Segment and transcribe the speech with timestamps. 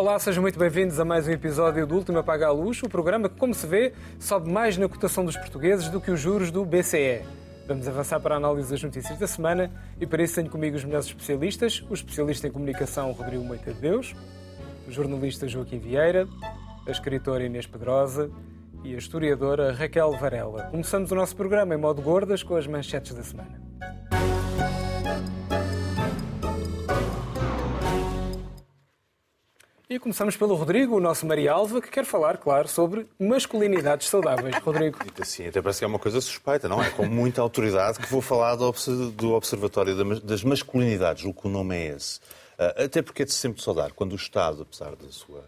[0.00, 3.28] Olá, sejam muito bem-vindos a mais um episódio do Último Apaga a Luz, o programa
[3.28, 6.64] que, como se vê, sobe mais na cotação dos portugueses do que os juros do
[6.64, 7.20] BCE.
[7.68, 10.84] Vamos avançar para a análise das notícias da semana e para isso tenho comigo os
[10.84, 14.16] melhores especialistas, o especialista em comunicação Rodrigo Moita de Deus,
[14.88, 16.26] o jornalista Joaquim Vieira,
[16.86, 18.30] a escritora Inês Pedrosa
[18.82, 20.62] e a historiadora Raquel Varela.
[20.70, 23.60] Começamos o nosso programa em modo gordas com as manchetes da semana.
[29.90, 34.54] E começamos pelo Rodrigo, o nosso Marialva, que quer falar, claro, sobre masculinidades saudáveis.
[34.62, 34.96] Rodrigo.
[35.20, 36.88] Assim, até parece que é uma coisa suspeita, não é?
[36.90, 41.96] Com muita autoridade que vou falar do, Observatório das Masculinidades, o que o nome é
[41.96, 42.20] esse.
[42.56, 45.42] Ah, até porque é de sempre saudar quando o Estado, apesar da sua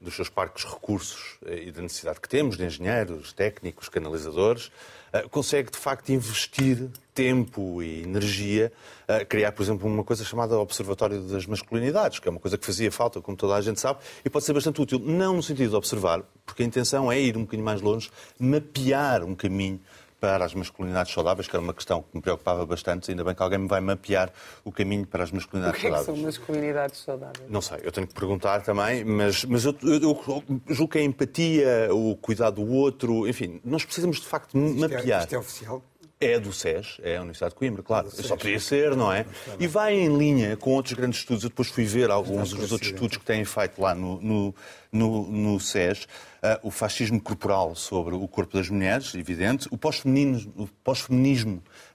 [0.00, 4.70] dos seus parcos recursos eh, e da necessidade que temos de engenheiros, técnicos, canalizadores,
[5.12, 6.88] eh, consegue de facto investir
[7.18, 8.70] tempo e energia
[9.08, 12.64] a criar, por exemplo, uma coisa chamada Observatório das Masculinidades, que é uma coisa que
[12.64, 15.70] fazia falta, como toda a gente sabe, e pode ser bastante útil, não no sentido
[15.70, 19.80] de observar, porque a intenção é ir um bocadinho mais longe, mapear um caminho
[20.20, 23.10] para as masculinidades saudáveis, que era uma questão que me preocupava bastante.
[23.10, 24.32] Ainda bem que alguém me vai mapear
[24.64, 26.02] o caminho para as masculinidades saudáveis.
[26.02, 27.50] O que, é que são masculinidades saudáveis?
[27.50, 31.02] Não sei, eu tenho que perguntar também, mas, mas eu, eu, eu julgo que a
[31.02, 35.20] empatia, o cuidado do outro, enfim, nós precisamos de facto isto é- mapear.
[35.20, 35.82] É, isto é oficial?
[36.20, 38.10] É do SES, é a Universidade de Coimbra, claro.
[38.10, 39.24] Só podia ser, não é?
[39.60, 41.44] E vai em linha com outros grandes estudos.
[41.44, 44.54] Eu depois fui ver alguns dos outros estudos que têm feito lá no, no,
[44.90, 46.08] no, no SES.
[46.38, 49.68] Uh, o fascismo corporal sobre o corpo das mulheres, evidente.
[49.70, 51.06] O pós-feminismo pós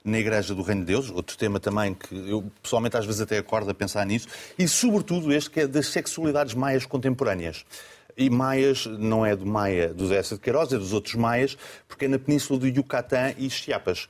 [0.02, 3.36] na Igreja do Reino de Deus, outro tema também que eu pessoalmente às vezes até
[3.36, 4.28] acordo a pensar nisso.
[4.58, 7.64] E sobretudo este que é das sexualidades maias contemporâneas.
[8.16, 11.56] E Maias não é do Maia do Zé de Queiroz, é dos outros Maias,
[11.88, 14.08] porque é na península do Yucatán e Chiapas.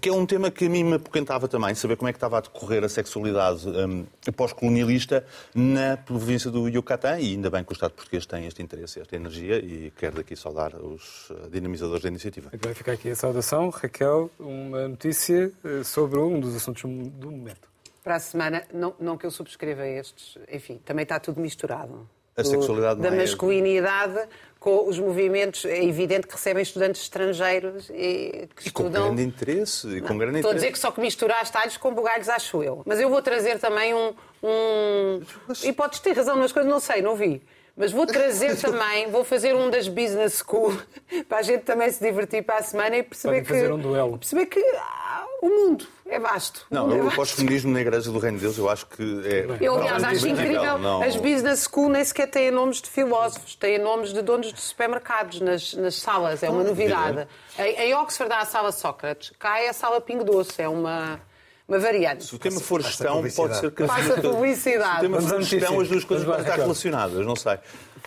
[0.00, 2.38] Que é um tema que a mim me apoquentava também, saber como é que estava
[2.38, 7.74] a decorrer a sexualidade um, pós-colonialista na província do Yucatán, e ainda bem que o
[7.74, 12.08] Estado português tem este interesse, esta energia, e quero daqui saudar os uh, dinamizadores da
[12.08, 12.50] iniciativa.
[12.60, 13.68] Vai ficar aqui a saudação.
[13.70, 17.68] Raquel, uma notícia uh, sobre um dos assuntos do momento.
[18.04, 22.44] Para a semana, não, não que eu subscreva estes, enfim, também está tudo misturado a
[22.44, 24.20] sexualidade da masculinidade
[24.60, 29.08] com os movimentos, é evidente que recebem estudantes estrangeiros e que e estudam...
[29.08, 29.88] com grande interesse.
[29.88, 30.50] E com grande Estou interesse.
[30.50, 32.82] a dizer que só que misturar talhos com bugalhos, acho eu.
[32.84, 34.12] Mas eu vou trazer também um...
[34.42, 35.22] um...
[35.64, 37.42] E podes ter razão nas coisas, não sei, não vi.
[37.80, 40.78] Mas vou trazer também, vou fazer um das business school
[41.26, 43.78] para a gente também se divertir para a semana e perceber Podem que fazer um
[43.78, 44.18] duelo.
[44.18, 46.66] perceber que ah, o mundo é vasto.
[46.70, 47.16] Não, mundo é eu vasto.
[47.16, 49.56] pós-feminismo na Igreja do Reino de Deus, eu acho que é.
[49.58, 50.78] Eu, aliás, acho Não, incrível.
[50.78, 51.02] não.
[51.02, 55.40] As business school nem sequer têm nomes de filósofos, têm nomes de donos de supermercados
[55.40, 56.42] nas, nas salas.
[56.42, 57.26] É uma novidade.
[57.58, 60.60] Em, em Oxford há a sala Sócrates, cá é a sala Pingo Doce.
[60.60, 61.18] É uma,
[61.70, 62.24] uma variante.
[62.24, 65.00] Se o tema for gestão, pode ser que Passa publicidade.
[65.00, 67.58] Se o tema for gestão, as duas coisas podem estar relacionadas, não sei.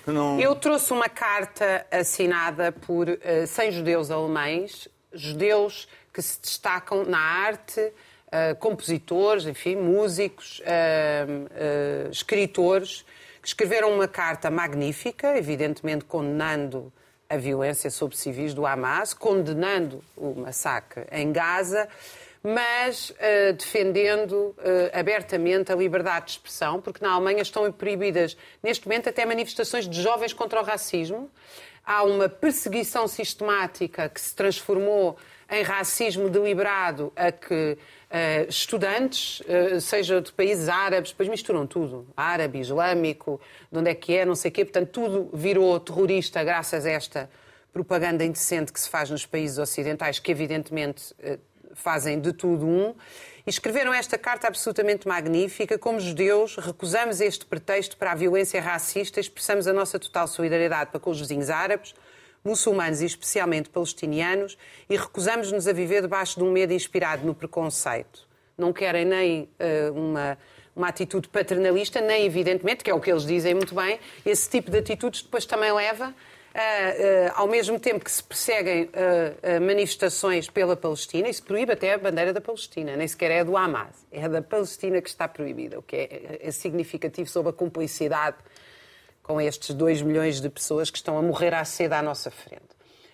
[0.05, 0.39] Não...
[0.39, 7.17] Eu trouxe uma carta assinada por eh, 100 judeus alemães, judeus que se destacam na
[7.17, 7.91] arte,
[8.35, 13.05] eh, compositores, enfim, músicos, eh, eh, escritores,
[13.41, 16.91] que escreveram uma carta magnífica, evidentemente condenando
[17.29, 21.87] a violência sobre civis do Hamas, condenando o massacre em Gaza,
[22.43, 28.85] mas eh, defendendo eh, abertamente a liberdade de expressão, porque na Alemanha estão proibidas, neste
[28.85, 31.31] momento, até manifestações de jovens contra o racismo.
[31.85, 35.17] Há uma perseguição sistemática que se transformou
[35.49, 37.77] em racismo deliberado a que
[38.09, 43.39] eh, estudantes, eh, seja de países árabes, depois misturam tudo, árabe, islâmico,
[43.71, 46.91] de onde é que é, não sei o quê, portanto tudo virou terrorista graças a
[46.91, 47.29] esta
[47.73, 51.39] propaganda indecente que se faz nos países ocidentais, que evidentemente eh,
[51.73, 52.95] fazem de tudo um,
[53.45, 55.77] e escreveram esta carta absolutamente magnífica.
[55.77, 60.99] Como judeus, recusamos este pretexto para a violência racista, expressamos a nossa total solidariedade para
[60.99, 61.93] com os vizinhos árabes,
[62.43, 64.57] muçulmanos e especialmente palestinianos,
[64.89, 68.27] e recusamos-nos a viver debaixo de um medo inspirado no preconceito.
[68.57, 70.37] Não querem nem eh, uma,
[70.75, 74.69] uma atitude paternalista, nem, evidentemente, que é o que eles dizem muito bem, esse tipo
[74.69, 76.42] de atitudes depois também leva Uh, uh,
[77.35, 78.89] ao mesmo tempo que se perseguem
[79.61, 83.57] manifestações pela Palestina, e se proíbe até a bandeira da Palestina, nem sequer é do
[83.57, 88.37] Hamas, é da Palestina que está proibida, o que é, é significativo sobre a cumplicidade
[89.23, 92.73] com estes 2 milhões de pessoas que estão a morrer à sede à nossa frente.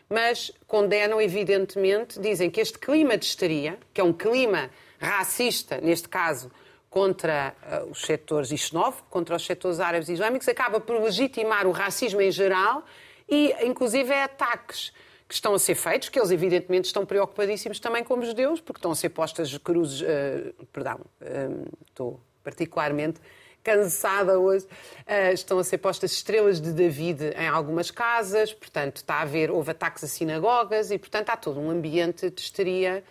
[0.10, 6.10] Mas condenam, evidentemente, dizem que este clima de histeria, que é um clima racista, neste
[6.10, 6.52] caso,
[6.90, 11.68] contra uh, os setores, e xenófobo, contra os setores árabes e islâmicos, acaba por legitimar
[11.68, 12.84] o racismo em geral
[13.30, 14.92] e, inclusive, é ataques
[15.28, 18.92] que estão a ser feitos, que eles evidentemente estão preocupadíssimos também como judeus, porque estão
[18.92, 23.20] a ser postas cruzes, uh, perdão, uh, estou particularmente
[23.64, 24.66] cansada hoje.
[24.66, 29.52] Uh, estão a ser postas estrelas de David em algumas casas, portanto, está a haver,
[29.52, 33.04] houve ataques a sinagogas e, portanto, há todo um ambiente de histeria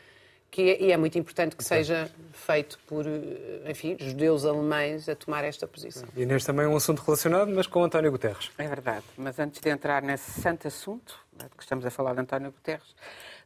[0.50, 5.14] que é, e é muito importante que seja feito por, eh, enfim, judeus alemães a
[5.14, 6.08] tomar esta posição.
[6.16, 8.50] E neste também um assunto relacionado, mas com António Guterres.
[8.56, 11.18] É verdade, mas antes de entrar nesse santo assunto,
[11.56, 12.94] que estamos a falar de António Guterres,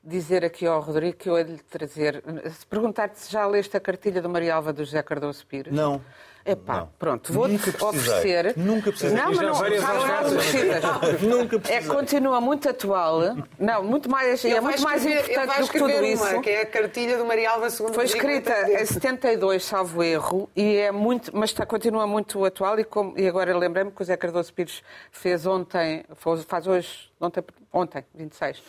[0.02, 2.22] dizer aqui ao Rodrigo que eu ia lhe trazer,
[2.68, 5.72] perguntar-te se já leste a cartilha do Maria Alva do José Cardoso Pires.
[5.72, 6.00] Não.
[6.44, 6.88] Epá, Não.
[6.98, 8.54] pronto, vou-te oferecer.
[8.56, 9.16] Nunca precisei.
[9.16, 10.50] Não, mas não, várias já não vezes.
[10.50, 11.22] precisas.
[11.22, 11.82] Nunca É precisei.
[11.82, 13.20] que continua muito atual.
[13.58, 16.24] Não, muito mais, é Ele muito mais escrever- vai importante do que tudo escrever isso.
[16.24, 17.92] uma, que é a cartilha do Maria Alva II.
[17.94, 22.78] Foi escrita em 72, salvo erro, e é muito, mas está, continua muito atual.
[22.80, 27.08] E, como, e agora lembrei-me que o Zé Cardoso Pires fez ontem, faz faz hoje,
[27.20, 28.60] ontem, ontem 26.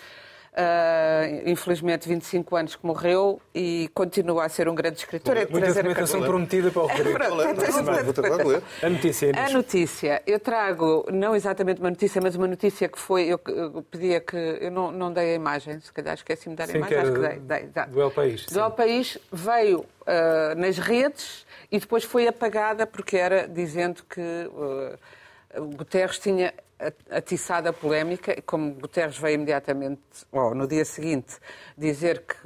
[0.55, 5.35] Ah, infelizmente, 25 anos que morreu e continua a ser um grande escritor.
[5.35, 7.19] É Muita documentação prometida para o Rodrigo.
[8.03, 8.61] Vou tentar ler.
[8.83, 13.23] A notícia, a notícia, eu trago, não exatamente uma notícia, mas uma notícia que foi,
[13.23, 16.69] eu, eu pedia que, eu não, não dei a imagem, se calhar esqueci-me de dar
[16.71, 17.91] a imagem, que acho que dei, dei, exato.
[17.91, 18.59] do El País, Do.
[18.59, 25.59] El País veio ah, nas redes e depois foi apagada porque era dizendo que ah,
[25.59, 26.53] Guterres tinha
[26.87, 30.01] a- atiçado a polémica, como Guterres veio imediatamente,
[30.31, 31.37] ou no dia seguinte,
[31.77, 32.37] dizer que,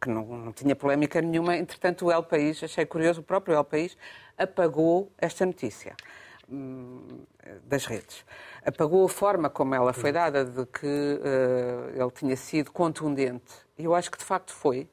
[0.00, 3.64] que não, não tinha polémica nenhuma, entretanto o El País, achei curioso, o próprio El
[3.64, 3.96] País
[4.36, 5.94] apagou esta notícia
[6.48, 7.24] hum,
[7.64, 8.24] das redes.
[8.64, 13.52] Apagou a forma como ela foi dada, de que eh, ele tinha sido contundente.
[13.78, 14.88] E eu acho que de facto foi.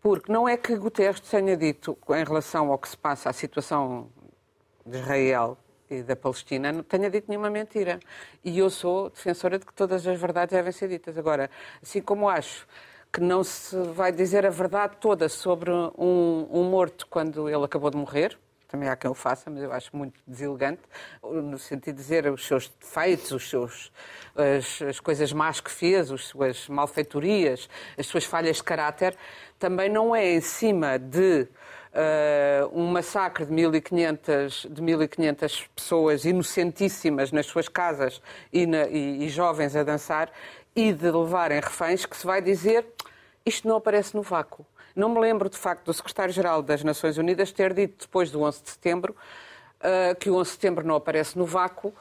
[0.00, 4.10] Porque não é que Guterres tenha dito, em relação ao que se passa, à situação
[4.84, 5.56] de Israel
[5.92, 8.00] e da Palestina, não tenha dito nenhuma mentira.
[8.44, 11.16] E eu sou defensora de que todas as verdades devem ser ditas.
[11.18, 11.50] Agora,
[11.82, 12.66] assim como acho
[13.12, 17.90] que não se vai dizer a verdade toda sobre um, um morto quando ele acabou
[17.90, 18.38] de morrer,
[18.72, 20.80] também há quem o faça, mas eu acho muito deselegante,
[21.22, 23.92] no sentido de dizer os seus defeitos, os seus,
[24.34, 27.68] as, as coisas más que fez, as suas malfeitorias,
[27.98, 29.14] as suas falhas de caráter,
[29.58, 31.46] também não é em cima de
[31.92, 38.20] eh, um massacre de 1.500 de 1.500 pessoas inocentíssimas nas suas casas
[38.52, 40.30] e, na- e- e jovens a dançar
[40.74, 42.86] e de levarem reféns que se vai dizer
[43.44, 44.64] isto não aparece no vácuo.
[44.94, 48.62] Não me lembro, de facto, do secretário-geral das Nações Unidas ter dito depois do 11
[48.62, 49.16] de setembro
[49.80, 51.92] eh, que o 11 de setembro não aparece no vácuo,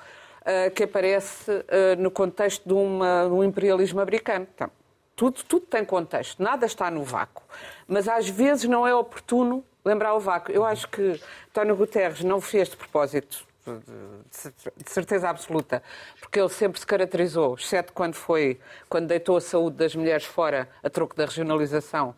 [0.46, 4.48] eh, que aparece eh, no contexto de, uma- de um imperialismo americano.
[4.54, 4.70] Então,
[5.16, 7.44] tudo, tudo tem contexto, nada está no vácuo.
[7.88, 10.52] Mas às vezes não é oportuno lembrar o vácuo.
[10.54, 11.20] Eu acho que
[11.50, 15.84] António Guterres não fez de propósito, de, certeza absoluta,
[16.20, 20.68] porque ele sempre se caracterizou, exceto quando foi, quando deitou a saúde das mulheres fora
[20.84, 22.16] a troco da regionalização.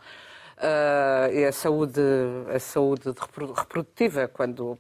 [0.58, 2.00] ah, e a saúde,
[2.54, 4.78] a saúde de repro- reprodutiva, quando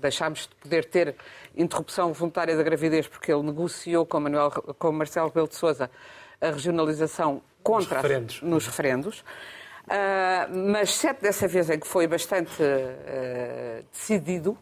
[0.00, 1.14] deixámos de poder ter
[1.56, 5.90] interrupção voluntária da gravidez, porque ele negociou com, Manuel, com Marcelo Rebelo de Sousa
[6.40, 8.42] a regionalização contra as- referendos.
[8.42, 9.24] nos referendos.
[9.88, 14.56] Ah, mas exceto dessa vez em que foi bastante ah, decidido,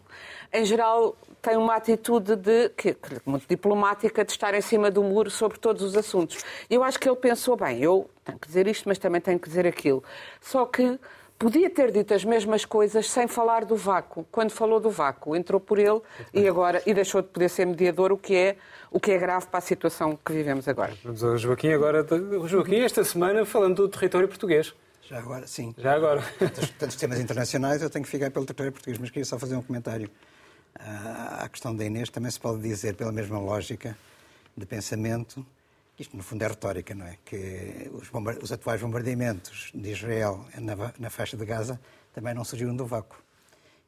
[0.52, 5.02] em geral tem uma atitude de, que, que, muito diplomática de estar em cima do
[5.02, 6.44] muro sobre todos os assuntos.
[6.68, 9.48] Eu acho que ele pensou, bem, eu tenho que dizer isto, mas também tenho que
[9.48, 10.02] dizer aquilo.
[10.40, 10.98] Só que
[11.38, 14.26] podia ter dito as mesmas coisas sem falar do vácuo.
[14.32, 16.00] Quando falou do vácuo, entrou por ele
[16.34, 18.56] e agora e deixou de poder ser mediador, o que é
[18.90, 20.94] o que é grave para a situação que vivemos agora.
[21.04, 22.04] Vamos ao Joaquim agora.
[22.46, 24.74] Joaquim, esta semana falando do território português.
[25.08, 25.74] Já agora, sim.
[25.78, 26.20] Já agora.
[26.38, 29.56] Tantos, tantos temas internacionais, eu tenho que ficar pelo território português, mas queria só fazer
[29.56, 30.10] um comentário
[30.78, 32.10] ah, à questão da Inês.
[32.10, 33.96] Também se pode dizer, pela mesma lógica
[34.56, 35.44] de pensamento,
[35.98, 37.16] isto no fundo é retórica, não é?
[37.24, 41.80] Que os, bombar- os atuais bombardeamentos de Israel na, na faixa de Gaza
[42.14, 43.16] também não surgiram do vácuo.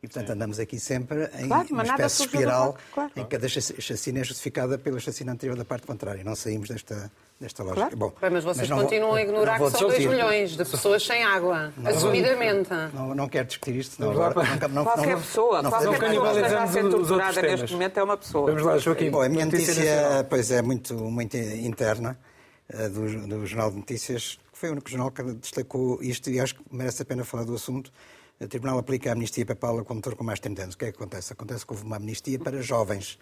[0.02, 3.12] E, portanto, andamos aqui sempre em Claro, uma espécie de espiral vácuo, claro.
[3.16, 6.24] em que cada chac- chacina é justificada pela chacina anterior da parte contrária.
[6.24, 7.80] Não saímos desta, desta lógica.
[7.82, 7.96] Claro.
[7.96, 10.08] Bom, Bem, mas vocês não vou- continuam a ignorar não que são 2 discutir.
[10.14, 12.70] milhões de pessoas sem água, assumidamente.
[12.92, 15.86] Não, não quero discutir isto, lá agora para- não, não, Qualquer não, pessoa, não, qualquer
[15.86, 17.60] não- pessoa que esteja a ser torturada temas.
[17.60, 18.46] neste momento é uma pessoa.
[18.46, 19.10] Vamos lá, Joaquim.
[19.10, 22.18] Bom, a minha Notícia pois é, muito, muito interna
[22.68, 26.38] eh, do, do Jornal de Notícias, que foi o único jornal que destacou isto e
[26.38, 27.90] acho que merece a pena falar do assunto.
[28.40, 30.74] O Tribunal aplica a amnistia papal a condutor com mais de 30 anos.
[30.74, 31.32] O que é que acontece?
[31.32, 33.18] Acontece que houve uma amnistia para jovens,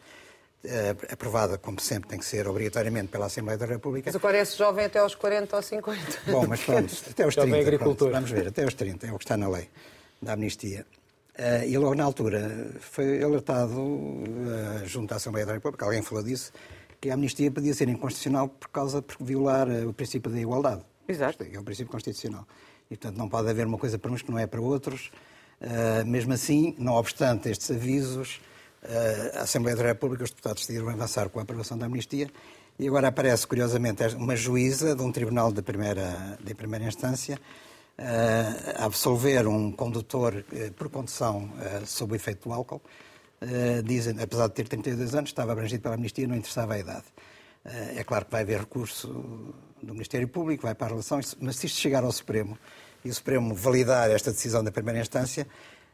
[1.10, 4.08] aprovada, como sempre, tem que ser obrigatoriamente pela Assembleia da República.
[4.08, 6.00] Mas o parece jovem até aos 40 ou 50.
[6.26, 7.68] Bom, mas pronto, até aos Jovem 30.
[7.68, 7.96] agricultor.
[8.08, 9.68] pronto, vamos ver, até aos 30, é o que está na lei
[10.20, 10.84] da amnistia.
[11.36, 13.78] Eh, e logo na altura foi alertado,
[14.82, 16.52] eh, junto à Assembleia da República, alguém falou disso,
[17.00, 20.82] que a amnistia podia ser inconstitucional por causa de violar eh, o princípio da igualdade.
[21.06, 21.44] Exato.
[21.44, 22.44] É o princípio constitucional.
[22.90, 25.12] E, portanto, não pode haver uma coisa para uns que não é para outros.
[25.60, 28.40] Uh, mesmo assim, não obstante estes avisos, uh,
[29.34, 32.30] a Assembleia da República, os deputados decidiram avançar com a aprovação da amnistia
[32.78, 37.40] e agora aparece, curiosamente, uma juíza de um tribunal de primeira, de primeira instância
[37.98, 40.44] uh, a absolver um condutor
[40.76, 41.50] por condução
[41.84, 42.80] sob o efeito do álcool,
[43.84, 47.04] dizem, apesar de ter 32 anos, estava abrangido pela amnistia, não interessava a idade.
[47.96, 49.08] É claro que vai haver recurso
[49.82, 52.58] do Ministério Público, vai para a relação, mas se isto chegar ao Supremo
[53.04, 55.46] e o Supremo validar esta decisão da primeira instância,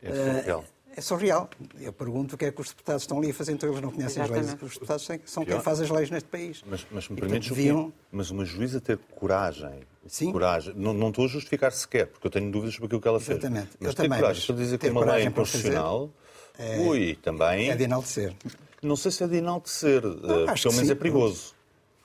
[0.02, 0.64] é surreal.
[0.96, 1.50] É surreal.
[1.80, 3.90] Eu pergunto o que é que os deputados estão ali a fazer, então eles não
[3.90, 4.54] conhecem Exatamente.
[4.54, 4.62] as leis.
[4.62, 6.62] Os deputados são quem faz as leis neste país.
[6.66, 7.92] Mas, mas me permites deviam...
[8.12, 10.30] mas uma juíza ter coragem, Sim.
[10.30, 13.20] coragem, não, não estou a justificar sequer, porque eu tenho dúvidas sobre aquilo que ela
[13.20, 13.38] fez.
[13.38, 13.70] Exatamente.
[13.80, 16.10] Mas eu ter também, coragem, estou a dizer que uma lei inconstitucional,
[16.56, 17.70] é, ui, também...
[17.70, 18.32] É de enaltecer.
[18.80, 21.53] Não sei se é de enaltecer, não, uh, pelo menos é perigoso.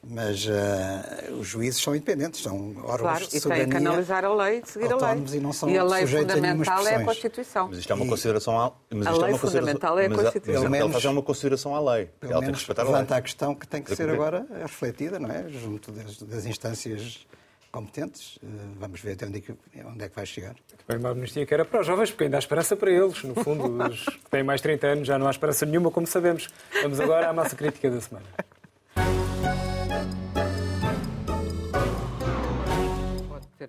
[0.01, 3.63] Mas uh, os juízes são independentes, são órgãos claro, de soberania.
[3.63, 5.25] E têm que analisar a lei e seguir a lei.
[5.33, 7.67] E, não são e a lei fundamental é a Constituição.
[7.67, 10.69] Mas isto é uma consideração à mas A lei é fundamental é a Constituição.
[10.69, 12.09] Mas ele faz uma consideração à lei.
[12.19, 15.49] Pelo ela menos levanta a, a, questão que tem que ser agora refletida, não é?
[15.49, 17.27] Junto das, das instâncias
[17.69, 18.37] competentes.
[18.37, 18.47] Uh,
[18.79, 19.53] vamos ver até onde é, que,
[19.85, 20.55] onde é que vai chegar.
[20.87, 23.21] Também uma amnistia que era para os jovens, porque ainda há esperança para eles.
[23.23, 26.07] No fundo, os que têm mais de 30 anos já não há esperança nenhuma, como
[26.07, 26.47] sabemos.
[26.81, 28.25] Vamos agora à massa crítica da semana.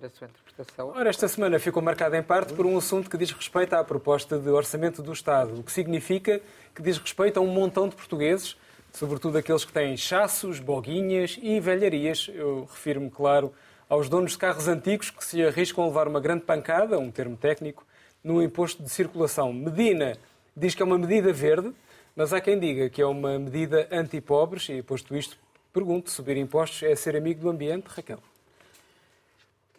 [0.01, 0.89] Ter a sua interpretação.
[0.89, 4.39] Ora, esta semana ficou marcada em parte por um assunto que diz respeito à proposta
[4.39, 6.41] de orçamento do Estado, o que significa
[6.73, 8.57] que diz respeito a um montão de portugueses,
[8.91, 12.29] sobretudo aqueles que têm chaços, boguinhas e velharias.
[12.33, 13.53] Eu refiro-me, claro,
[13.87, 17.37] aos donos de carros antigos que se arriscam a levar uma grande pancada, um termo
[17.37, 17.85] técnico,
[18.23, 19.53] no imposto de circulação.
[19.53, 20.17] Medina
[20.55, 21.71] diz que é uma medida verde,
[22.15, 25.37] mas há quem diga que é uma medida anti-pobres e, posto isto,
[25.71, 28.19] pergunto, subir impostos é ser amigo do ambiente, Raquel?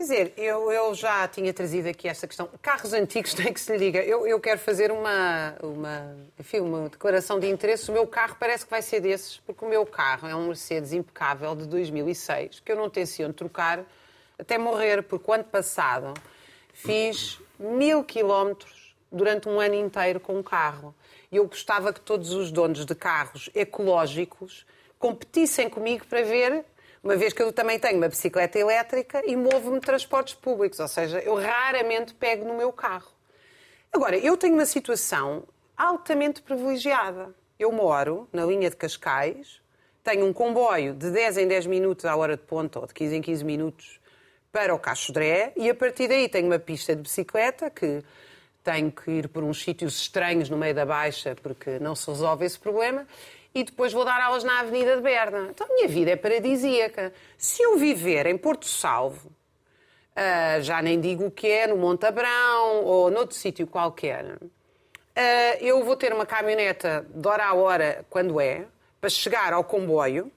[0.02, 2.50] Quer dizer, eu, eu já tinha trazido aqui esta questão.
[2.60, 4.00] Carros antigos tem que se lhe diga.
[4.00, 7.88] Eu, eu quero fazer uma, uma, enfim, uma declaração de interesse.
[7.88, 10.92] O meu carro parece que vai ser desses, porque o meu carro é um Mercedes
[10.92, 13.84] impecável de 2006, que eu não tenciono trocar
[14.36, 16.14] até morrer, porque o ano passado
[16.72, 20.92] fiz mil quilómetros durante um ano inteiro com o carro.
[21.30, 24.66] E eu gostava que todos os donos de carros ecológicos
[24.98, 26.64] competissem comigo para ver
[27.02, 31.18] uma vez que eu também tenho uma bicicleta elétrica e movo-me transportes públicos, ou seja,
[31.18, 33.10] eu raramente pego no meu carro.
[33.92, 35.42] Agora, eu tenho uma situação
[35.76, 37.34] altamente privilegiada.
[37.58, 39.60] Eu moro na linha de Cascais,
[40.02, 43.16] tenho um comboio de 10 em 10 minutos à hora de ponta ou de 15
[43.16, 44.00] em 15 minutos
[44.50, 48.02] para o Cacho Dré e a partir daí tenho uma pista de bicicleta que
[48.62, 52.44] tenho que ir por uns sítios estranhos no meio da Baixa porque não se resolve
[52.44, 53.06] esse problema
[53.54, 55.48] e depois vou dar aulas na Avenida de Berna.
[55.50, 57.12] Então a minha vida é paradisíaca.
[57.36, 62.06] Se eu viver em Porto Salvo, uh, já nem digo o que é, no Monte
[62.06, 64.40] Abrão ou noutro sítio qualquer, uh,
[65.60, 68.66] eu vou ter uma caminhoneta de hora a hora, quando é,
[69.00, 70.30] para chegar ao comboio,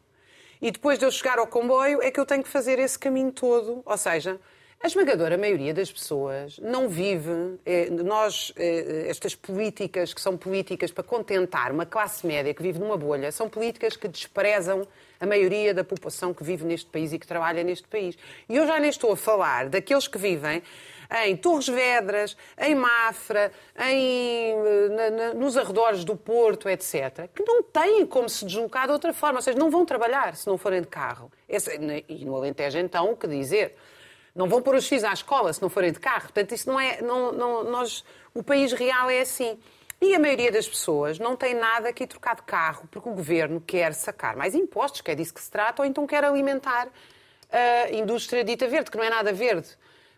[0.61, 3.31] e depois de eu chegar ao comboio é que eu tenho que fazer esse caminho
[3.31, 3.83] todo.
[3.85, 4.39] Ou seja,
[4.81, 7.31] a esmagadora maioria das pessoas não vive.
[7.65, 12.79] Eh, nós, eh, estas políticas que são políticas para contentar uma classe média que vive
[12.79, 14.87] numa bolha, são políticas que desprezam
[15.19, 18.15] a maioria da população que vive neste país e que trabalha neste país.
[18.47, 20.61] E eu já nem estou a falar daqueles que vivem
[21.25, 27.43] em Torres Vedras, em Mafra, em, eh, na, na, nos arredores do Porto, etc., que
[27.43, 30.57] não têm como se deslocar de outra forma, ou seja, não vão trabalhar se não
[30.57, 31.31] forem de carro.
[31.47, 31.75] Esse,
[32.07, 33.75] e no Alentejo, então, o que dizer?
[34.35, 36.23] Não vão pôr os filhos à escola se não forem de carro.
[36.23, 37.01] Portanto, isso não é.
[37.01, 39.57] Não, não, nós, o país real é assim.
[40.01, 43.61] E a maioria das pessoas não tem nada que trocar de carro porque o governo
[43.61, 46.89] quer sacar mais impostos, que é disso que se trata, ou então quer alimentar
[47.49, 49.69] a indústria dita verde, que não é nada verde.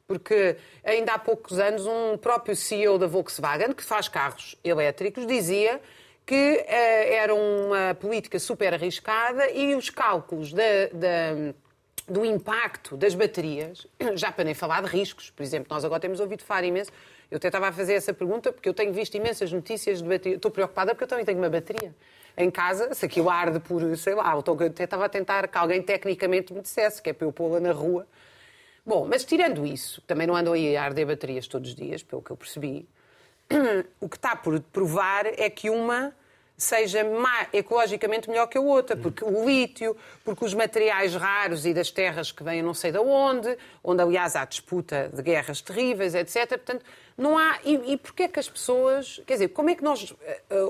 [0.08, 5.82] Porque ainda há poucos anos um próprio CEO da Volkswagen, que faz carros elétricos, dizia
[6.26, 11.54] que uh, era uma política super arriscada e os cálculos da, da
[12.08, 13.86] do impacto das baterias,
[14.16, 15.30] já para nem falar de riscos.
[15.30, 16.92] Por exemplo, nós agora temos ouvido falar imenso.
[17.30, 20.38] Eu até estava a fazer essa pergunta porque eu tenho visto imensas notícias de bateria.
[20.38, 21.94] Estou preocupada porque eu também tenho uma bateria
[22.38, 22.94] em casa.
[22.94, 26.62] Se aquilo arde por, sei lá, eu até estava a tentar que alguém tecnicamente me
[26.62, 28.08] dissesse que é para eu pô-la na rua.
[28.86, 32.22] Bom, mas tirando isso, também não andam aí a arder baterias todos os dias, pelo
[32.22, 32.88] que eu percebi,
[34.00, 36.14] o que está por provar é que uma
[36.58, 37.06] seja
[37.54, 39.96] ecologicamente melhor que a outra, porque o lítio,
[40.26, 44.36] porque os materiais raros e das terras que vêm não sei de onde, onde aliás
[44.36, 46.48] há disputa de guerras terríveis, etc.
[46.50, 46.84] Portanto,
[47.18, 47.60] não há.
[47.66, 49.20] E, e porquê é que as pessoas.
[49.26, 50.16] Quer dizer, como é que nós uh,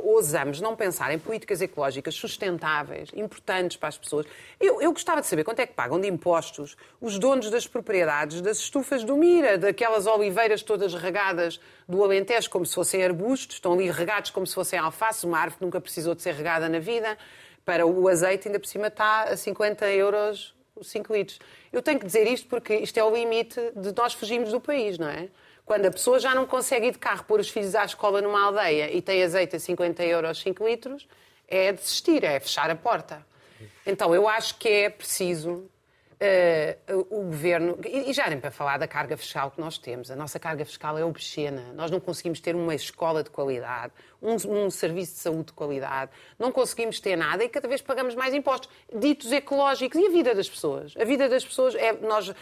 [0.03, 4.25] ousamos não pensar em políticas ecológicas sustentáveis, importantes para as pessoas?
[4.59, 8.41] Eu, eu gostava de saber quanto é que pagam de impostos os donos das propriedades
[8.41, 13.73] das estufas do Mira, daquelas oliveiras todas regadas do Alentejo como se fossem arbustos, estão
[13.73, 16.79] ali regados como se fossem alface, uma árvore que nunca precisou de ser regada na
[16.79, 17.17] vida.
[17.65, 21.39] Para o azeite, ainda por cima, está a 50 euros os 5 litros.
[21.73, 24.97] Eu tenho que dizer isto porque isto é o limite de nós fugirmos do país,
[24.97, 25.27] não é?
[25.67, 28.41] Quando a pessoa já não consegue ir de carro pôr os filhos à escola numa
[28.41, 31.05] aldeia e tem azeite a 50 euros 5 litros,
[31.45, 33.21] é desistir, é fechar a porta.
[33.85, 35.69] Então eu acho que é preciso
[36.19, 40.15] Uh, o governo, e já nem para falar da carga fiscal que nós temos, a
[40.15, 41.71] nossa carga fiscal é obscena.
[41.75, 46.09] Nós não conseguimos ter uma escola de qualidade, um, um, serviço de saúde de qualidade,
[46.39, 50.01] não conseguimos ter nada e cada vez pagamos mais impostos, ditos ecológicos.
[50.01, 50.95] E a vida das pessoas?
[50.97, 51.93] A vida das pessoas é.
[51.93, 52.33] Nós uh,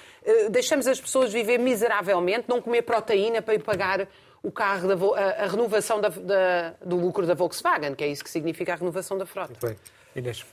[0.50, 4.08] deixamos as pessoas viver miseravelmente, não comer proteína para ir pagar
[4.42, 8.24] o carro, da, a, a renovação da, da, do lucro da Volkswagen, que é isso
[8.24, 9.52] que significa a renovação da frota.
[9.52, 9.76] Muito bem.
[10.16, 10.46] Inês.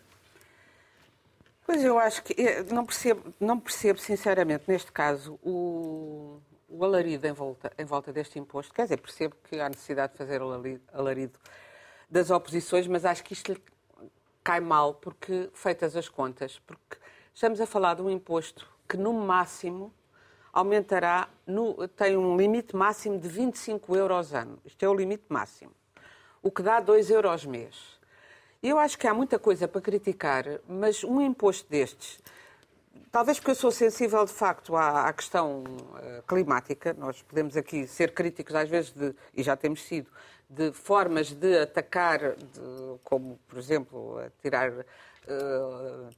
[1.64, 7.26] Pois eu acho que eh, não percebo, não percebo sinceramente, neste caso, o, o alarido
[7.26, 8.74] em volta, em volta deste imposto.
[8.74, 10.50] Quer dizer, percebo que há necessidade de fazer o
[10.92, 11.38] alarido
[12.10, 13.56] das oposições, mas acho que isto
[14.42, 16.96] cai mal, porque feitas as contas, porque
[17.32, 19.92] estamos a falar de um imposto que no máximo
[20.52, 24.58] aumentará, no, tem um limite máximo de 25 euros ano.
[24.64, 25.72] Isto é o limite máximo.
[26.42, 27.98] O que dá 2 euros mês.
[28.62, 32.20] Eu acho que há muita coisa para criticar, mas um imposto destes,
[33.10, 37.88] talvez porque eu sou sensível de facto à, à questão uh, climática, nós podemos aqui
[37.88, 40.08] ser críticos às vezes, de, e já temos sido,
[40.48, 44.84] de formas de atacar, de, como por exemplo tirar uh,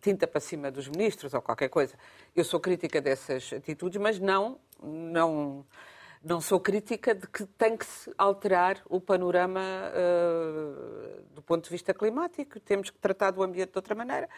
[0.03, 1.95] tinta para cima dos ministros ou qualquer coisa.
[2.37, 5.65] Eu sou crítica dessas atitudes, mas não, não
[6.25, 11.71] não sou crítica de que tem que se alterar o panorama uh, do ponto de
[11.71, 12.59] vista climático.
[12.59, 14.29] Temos que tratar do ambiente de outra maneira.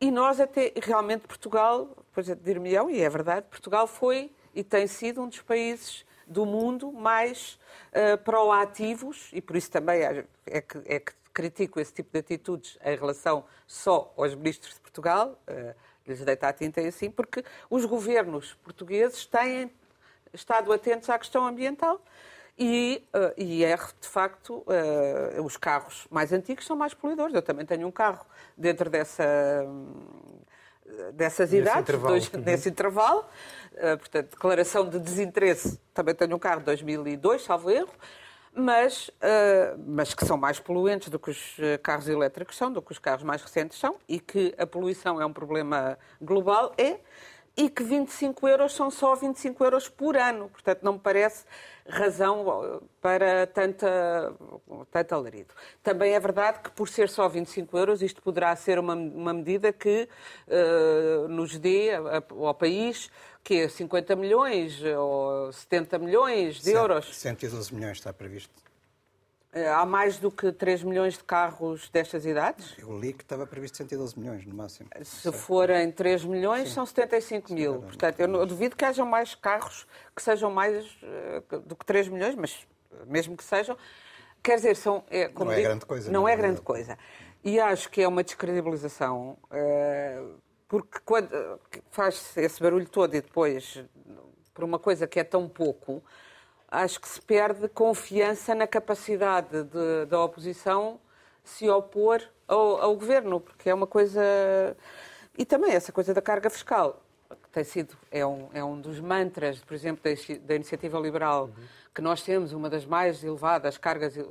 [0.00, 4.88] E nós até, realmente, Portugal, pois é, dir-me e é verdade, Portugal foi e tem
[4.88, 7.58] sido um dos países do mundo mais
[7.92, 12.18] uh, proativos, e por isso também é, é que, é que critico esse tipo de
[12.18, 15.74] atitudes em relação só aos ministros de Portugal, uh,
[16.06, 19.70] lhes deita a tinta e assim, porque os governos portugueses têm
[20.34, 22.00] estado atentos à questão ambiental.
[22.58, 27.34] E, uh, e é, de facto, uh, os carros mais antigos são mais poluidores.
[27.34, 28.24] Eu também tenho um carro
[28.56, 29.24] dentro dessa,
[31.12, 32.08] dessas nesse idades, intervalo.
[32.10, 32.40] Dois, uhum.
[32.40, 33.24] nesse intervalo.
[33.72, 35.80] Uh, portanto, declaração de desinteresse.
[35.92, 37.92] Também tenho um carro de 2002, salvo erro.
[38.56, 39.10] Mas,
[39.84, 43.24] mas que são mais poluentes do que os carros elétricos são, do que os carros
[43.24, 47.00] mais recentes são, e que a poluição é um problema global, é
[47.56, 50.48] e que 25 euros são só 25 euros por ano.
[50.48, 51.44] Portanto, não me parece
[51.88, 54.34] razão para tanta,
[54.90, 55.54] tanto alarido.
[55.82, 59.72] Também é verdade que, por ser só 25 euros, isto poderá ser uma, uma medida
[59.72, 60.08] que
[60.48, 63.10] uh, nos dê ao país
[63.44, 67.14] que é 50 milhões ou 70 milhões de euros.
[67.14, 68.63] 112 milhões está previsto.
[69.54, 72.74] Eh, há mais do que 3 milhões de carros destas idades?
[72.76, 74.90] Eu li que estava previsto 112 milhões, no máximo.
[75.04, 76.74] Se forem 3 milhões, Sim.
[76.74, 77.82] são 75 Sim, mil.
[77.82, 82.08] Portanto, eu, eu duvido que hajam mais carros que sejam mais uh, do que 3
[82.08, 82.66] milhões, mas
[83.06, 83.78] mesmo que sejam.
[84.42, 85.04] Quer dizer, são.
[85.08, 86.10] É, não é grande coisa.
[86.10, 86.98] Não, não é grande coisa.
[87.44, 90.34] E acho que é uma descredibilização, uh,
[90.66, 91.30] porque quando
[91.92, 93.84] faz esse barulho todo e depois,
[94.52, 96.02] por uma coisa que é tão pouco
[96.74, 100.98] acho que se perde confiança na capacidade de, da oposição
[101.44, 104.22] se opor ao, ao, governo, porque é uma coisa.
[105.36, 107.02] E também essa coisa da carga fiscal,
[107.42, 111.44] que tem sido, é um, é um dos mantras, por exemplo, da, da iniciativa liberal,
[111.44, 111.64] uhum.
[111.94, 114.24] que nós temos uma das mais elevadas cargas uh,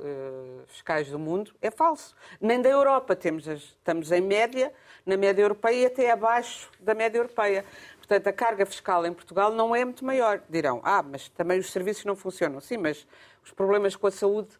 [0.66, 2.16] fiscais do mundo, é falso.
[2.40, 3.14] Nem da Europa.
[3.14, 4.72] Temos as, estamos em média,
[5.06, 7.64] na média europeia e até abaixo da média europeia.
[8.06, 10.42] Portanto, a carga fiscal em Portugal não é muito maior.
[10.48, 12.60] Dirão, ah, mas também os serviços não funcionam.
[12.60, 13.06] Sim, mas
[13.42, 14.50] os problemas com a saúde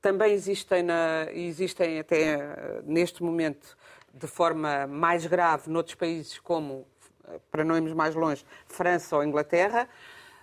[0.00, 3.76] também existem, na, existem até eh, neste momento
[4.12, 6.86] de forma mais grave noutros países como,
[7.28, 9.88] eh, para não irmos mais longe, França ou Inglaterra.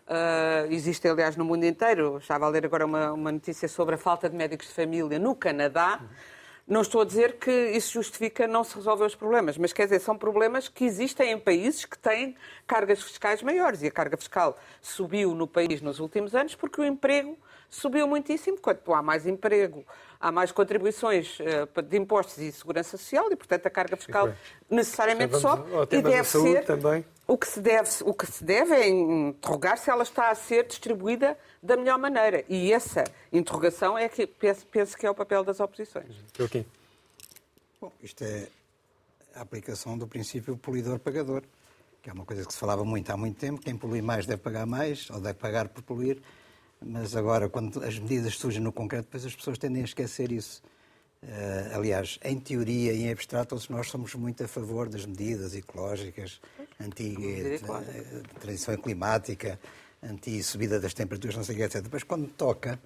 [0.07, 2.17] Uh, existem, aliás, no mundo inteiro.
[2.17, 5.35] Estava a ler agora uma, uma notícia sobre a falta de médicos de família no
[5.35, 5.99] Canadá.
[6.01, 6.38] Uhum
[6.69, 9.99] não estou a dizer que isso justifica não se resolver os problemas, mas quer dizer,
[9.99, 12.35] são problemas que existem em países que têm
[12.67, 13.81] cargas fiscais maiores.
[13.81, 17.35] E a carga fiscal subiu no país nos últimos anos porque o emprego
[17.69, 18.57] subiu muitíssimo.
[18.59, 19.85] Quanto há mais emprego,
[20.19, 24.33] há mais contribuições uh, de impostos e segurança social e, portanto, a carga fiscal
[24.69, 27.05] necessariamente sobe e deve ser também.
[27.27, 30.65] o que se deve o que se deve é interrogar se ela está a ser
[30.65, 35.43] distribuída da melhor maneira e essa interrogação é que penso, penso que é o papel
[35.43, 36.15] das oposições.
[36.39, 36.65] Okay.
[37.81, 38.47] Bom, isto é
[39.35, 41.43] a aplicação do princípio polidor-pagador,
[42.01, 43.61] que é uma coisa que se falava muito há muito tempo.
[43.61, 46.21] Quem polui mais deve pagar mais, ou deve pagar por poluir.
[46.85, 50.61] Mas agora, quando as medidas surgem no concreto, depois as pessoas tendem a esquecer isso.
[51.21, 55.53] Uh, aliás, em teoria e em abstrato, todos nós somos muito a favor das medidas
[55.53, 56.39] ecológicas,
[56.79, 59.59] anti-transição climática,
[60.01, 61.81] anti-subida das temperaturas, não sei o que, etc.
[61.81, 62.79] Depois, quando toca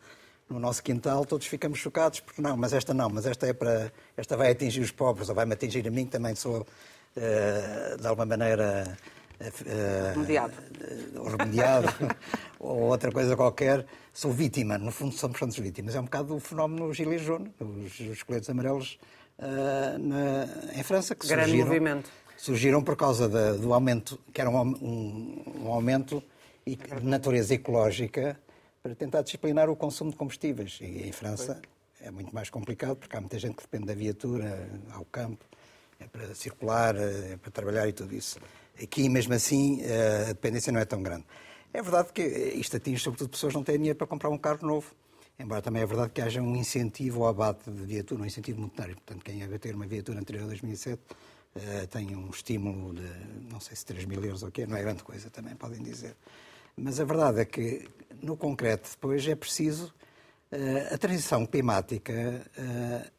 [0.49, 3.93] no nosso quintal, todos ficamos chocados, porque não, mas esta não, mas esta é para.
[4.17, 8.07] Esta vai atingir os pobres, ou vai-me atingir a mim, que também sou, uh, de
[8.07, 8.97] alguma maneira.
[9.49, 10.53] Uh, remediado.
[11.15, 11.87] Uh, remediado
[12.59, 14.77] ou outra coisa qualquer, sou vítima.
[14.77, 15.95] No fundo, somos todos vítimas.
[15.95, 18.97] É um bocado o fenómeno Gilets jaunes, os, os coletes amarelos
[19.39, 22.09] uh, na, em França, que Grande surgiram, movimento.
[22.37, 23.27] surgiram por causa
[23.57, 26.23] do aumento, que era um, um, um aumento
[26.65, 28.39] de natureza ecológica
[28.81, 30.79] para tentar disciplinar o consumo de combustíveis.
[30.81, 31.61] E em França
[32.01, 35.45] é muito mais complicado, porque há muita gente que depende da viatura ao campo,
[35.99, 38.39] é para circular, é para trabalhar e tudo isso.
[38.81, 41.25] Aqui, mesmo assim, a dependência não é tão grande.
[41.73, 44.65] É verdade que isto atinge sobretudo pessoas que não têm dinheiro para comprar um carro
[44.65, 44.93] novo.
[45.39, 48.93] Embora também é verdade que haja um incentivo ao abate de viatura, um incentivo monetário.
[48.95, 51.01] Portanto, quem ia ter uma viatura anterior a 2007
[51.55, 53.09] uh, tem um estímulo de,
[53.51, 55.81] não sei se 3 mil euros ou o quê, não é grande coisa também, podem
[55.81, 56.15] dizer.
[56.77, 57.89] Mas a verdade é que,
[58.21, 59.91] no concreto, depois é preciso.
[60.51, 62.13] Uh, a transição climática
[62.55, 63.11] uh,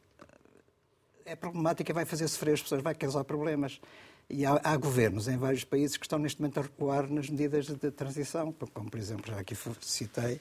[1.25, 3.81] é problemática, vai fazer sofrer as pessoas, vai causar problemas.
[4.29, 7.67] E há, há, governos em vários países que estão neste momento a recuar nas medidas
[7.67, 10.39] de transição, como por exemplo, já aqui citei,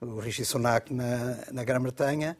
[0.00, 2.36] o Rishi Sunak na, na Grã-Bretanha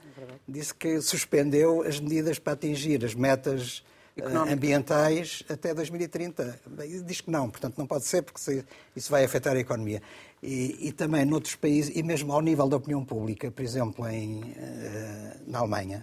[0.47, 3.83] disse que suspendeu as medidas para atingir as metas
[4.19, 6.61] uh, ambientais até 2030.
[7.05, 10.03] Diz que não, portanto não pode ser porque isso vai afetar a economia.
[10.43, 14.43] E, e também noutros países, e mesmo ao nível da opinião pública, por exemplo em,
[14.43, 16.03] uh, na Alemanha,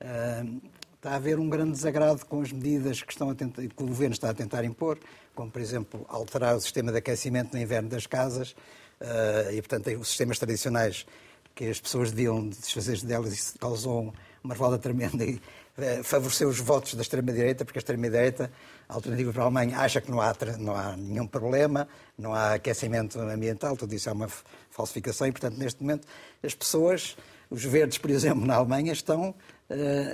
[0.00, 0.60] uh,
[1.00, 4.12] está a haver um grande desagrado com as medidas que, estão tentar, que o Governo
[4.12, 4.98] está a tentar impor,
[5.34, 8.54] como, por exemplo, alterar o sistema de aquecimento no inverno das casas,
[9.00, 11.06] uh, e, portanto, os sistemas tradicionais
[11.54, 14.12] que as pessoas deviam desfazer delas, isso causou
[14.44, 18.52] uma revolta tremenda e uh, favoreceu os votos da extrema-direita, porque a extrema-direita,
[18.86, 23.18] alternativa para a Alemanha, acha que não há, não há nenhum problema, não há aquecimento
[23.18, 24.28] ambiental, tudo isso é uma
[24.70, 26.06] falsificação, e, portanto, neste momento,
[26.42, 27.16] as pessoas,
[27.48, 29.34] os verdes, por exemplo, na Alemanha, estão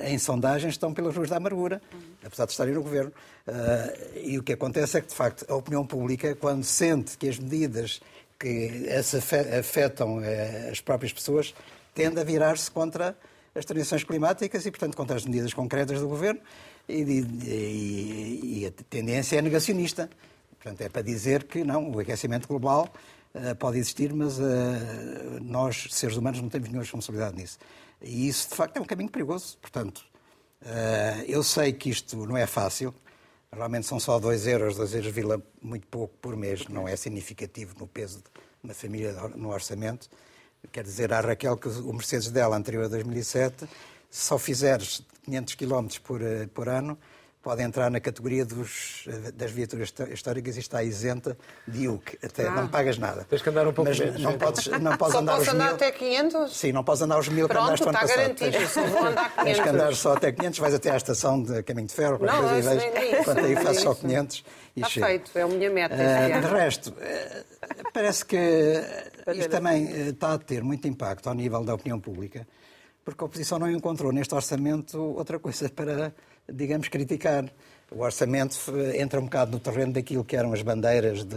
[0.05, 1.81] em sondagens estão pelas ruas da amargura,
[2.25, 3.13] apesar de estarem no governo.
[3.47, 7.29] Uh, e o que acontece é que, de facto, a opinião pública, quando sente que
[7.29, 8.01] as medidas
[8.39, 8.87] que
[9.59, 11.55] afetam uh, as próprias pessoas,
[11.95, 13.17] tende a virar-se contra
[13.55, 16.41] as transições climáticas e, portanto, contra as medidas concretas do governo.
[16.89, 20.11] E, e, e a tendência é negacionista.
[20.59, 22.93] Portanto, é para dizer que não, o aquecimento global
[23.59, 24.39] pode existir, mas
[25.43, 27.59] nós, seres humanos, não temos nenhuma responsabilidade nisso.
[28.01, 29.59] E isso, de facto, é um caminho perigoso.
[29.59, 30.05] Portanto,
[30.63, 32.95] uh, eu sei que isto não é fácil.
[33.53, 37.75] Realmente são só 2 euros, 2 euros vila muito pouco por mês, não é significativo
[37.79, 38.25] no peso de
[38.63, 40.11] uma família no orçamento.
[40.73, 43.67] Quer dizer à Raquel que o Mercedes dela, anterior a 2007,
[44.11, 46.99] se só fizeres 500 km por, eh, por ano,
[47.47, 52.19] pode entrar na categoria dos, eh, das viaturas históricas e está isenta de IUC.
[52.21, 52.51] Até ah.
[52.51, 53.25] não pagas nada.
[53.31, 54.21] Tens que andar um pouco Mas menos.
[54.21, 55.75] Não podes, não podes só andar posso os andar mil...
[55.77, 56.57] até 500?
[56.57, 58.19] Sim, não podes andar os mil Pronto, que andaste ano está passado.
[58.19, 58.51] garantido.
[58.51, 59.45] Tens, só vou andar 500.
[59.45, 62.33] tens que andar só até 500, vais até à estação de caminho de ferro, para
[62.33, 64.07] Não, isso nem vais, disso, quanto aí fazes só disso.
[64.07, 64.37] 500
[64.75, 65.07] e Está chega.
[65.07, 65.95] feito, é a minha meta.
[65.95, 71.29] Uh, de resto, uh, parece que uh, isto também uh, está a ter muito impacto
[71.29, 72.45] ao nível da opinião pública,
[73.05, 76.13] porque a oposição não encontrou neste orçamento outra coisa para,
[76.53, 77.45] digamos, criticar.
[77.91, 78.57] O orçamento
[78.95, 81.37] entra um bocado no terreno daquilo que eram as bandeiras, de,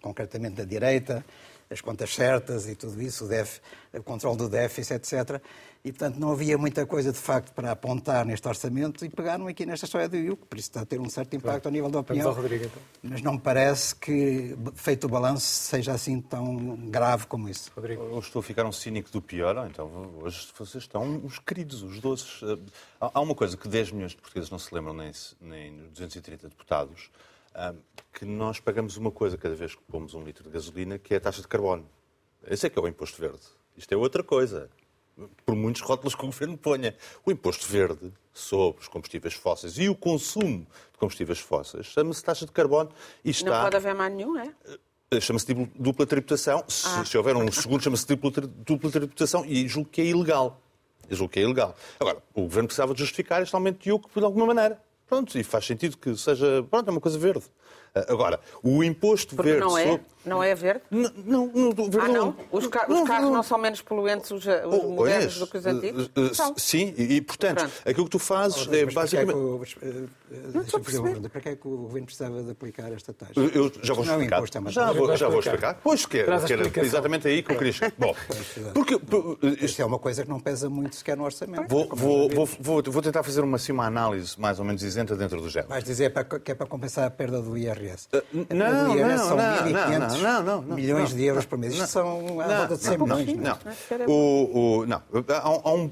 [0.00, 1.24] concretamente da direita,
[1.70, 3.58] as contas certas e tudo isso, o, def,
[3.92, 5.40] o controle do déficit, etc.
[5.84, 9.66] E, portanto, não havia muita coisa, de facto, para apontar neste orçamento e pegaram aqui
[9.66, 12.00] nesta história do IUC, por isso está a ter um certo impacto ao nível da
[12.00, 12.32] opinião.
[12.32, 12.82] Rodrigo, então.
[13.02, 17.70] Mas não me parece que, feito o balanço, seja assim tão grave como isso.
[17.74, 18.02] Rodrigo.
[18.02, 21.82] Eu estou a ficar um cínico do pior, ou então hoje vocês estão uns queridos,
[21.82, 22.40] os doces.
[23.00, 25.90] Há há uma coisa que 10 milhões de portugueses não se lembram, nem, nem nos
[25.90, 27.10] 230 deputados,
[27.54, 27.74] ah,
[28.12, 31.16] que nós pagamos uma coisa cada vez que pomos um litro de gasolina, que é
[31.16, 31.88] a taxa de carbono.
[32.46, 33.42] Esse é que é o imposto verde.
[33.76, 34.70] Isto é outra coisa.
[35.44, 36.94] Por muitos rótulos que o governo ponha.
[37.24, 42.46] O imposto verde sobre os combustíveis fósseis e o consumo de combustíveis fósseis chama-se taxa
[42.46, 42.90] de carbono
[43.24, 43.62] e Não está.
[43.64, 44.52] pode haver mais nenhum, é?
[45.20, 46.62] Chama-se dupla- tributação.
[46.68, 47.04] Se, Ah.
[47.04, 50.60] se houver um segundo, chama-se dupla, dupla tributação e julgo que é ilegal.
[51.08, 51.74] Eu julgo que é ilegal.
[51.98, 54.80] Agora, o Governo precisava de justificar este aumento de IUC de alguma maneira.
[55.08, 56.62] Pronto, e faz sentido que seja.
[56.70, 57.44] Pronto, é uma coisa verde.
[58.08, 59.64] Agora, o imposto Porque verde.
[59.66, 60.82] não é, sobre- não é verde?
[60.90, 62.36] Não, não, não, verde Ah, não?
[62.52, 63.34] Os, ca- os Não, carros não.
[63.34, 66.10] não são menos poluentes, os, os Oh, modernos, do que os eh, antigos?
[66.14, 66.54] eh, São.
[66.56, 67.72] Sim, e, e, portanto, Pronto.
[67.86, 69.76] aquilo que tu fazes é Mas para que é que basicamente.
[69.82, 71.28] eh, eh.
[71.30, 73.32] Para que é que o governo precisava de aplicar esta taxa?
[73.36, 74.36] Eu já vou é explicar.
[74.38, 74.98] imposto, é uma já, taxa.
[74.98, 75.80] vou, já vou explicar.
[75.82, 77.92] Pois que, que era exatamente aí que eu queria chegar.
[77.98, 78.14] Bom,
[78.74, 78.98] porque.
[78.98, 81.68] por- Isto é uma coisa que não pesa muito sequer no orçamento.
[81.68, 85.16] Vou, vou, vou, vou, vou tentar fazer uma, assim, uma análise mais ou menos isenta
[85.16, 85.68] dentro do género.
[85.70, 87.87] Vais dizer para- que é para compensar a perda do IRS.
[88.10, 88.24] Perda
[88.54, 91.58] não, não, são não, 1.500 não, não, não, não, milhões não, de euros não, por
[91.58, 91.74] mês.
[91.74, 93.26] Isto são à volta de 100 não, milhões.
[93.36, 94.06] Não, não é?
[94.08, 95.02] O, o, não.
[95.42, 95.90] Há um- há um-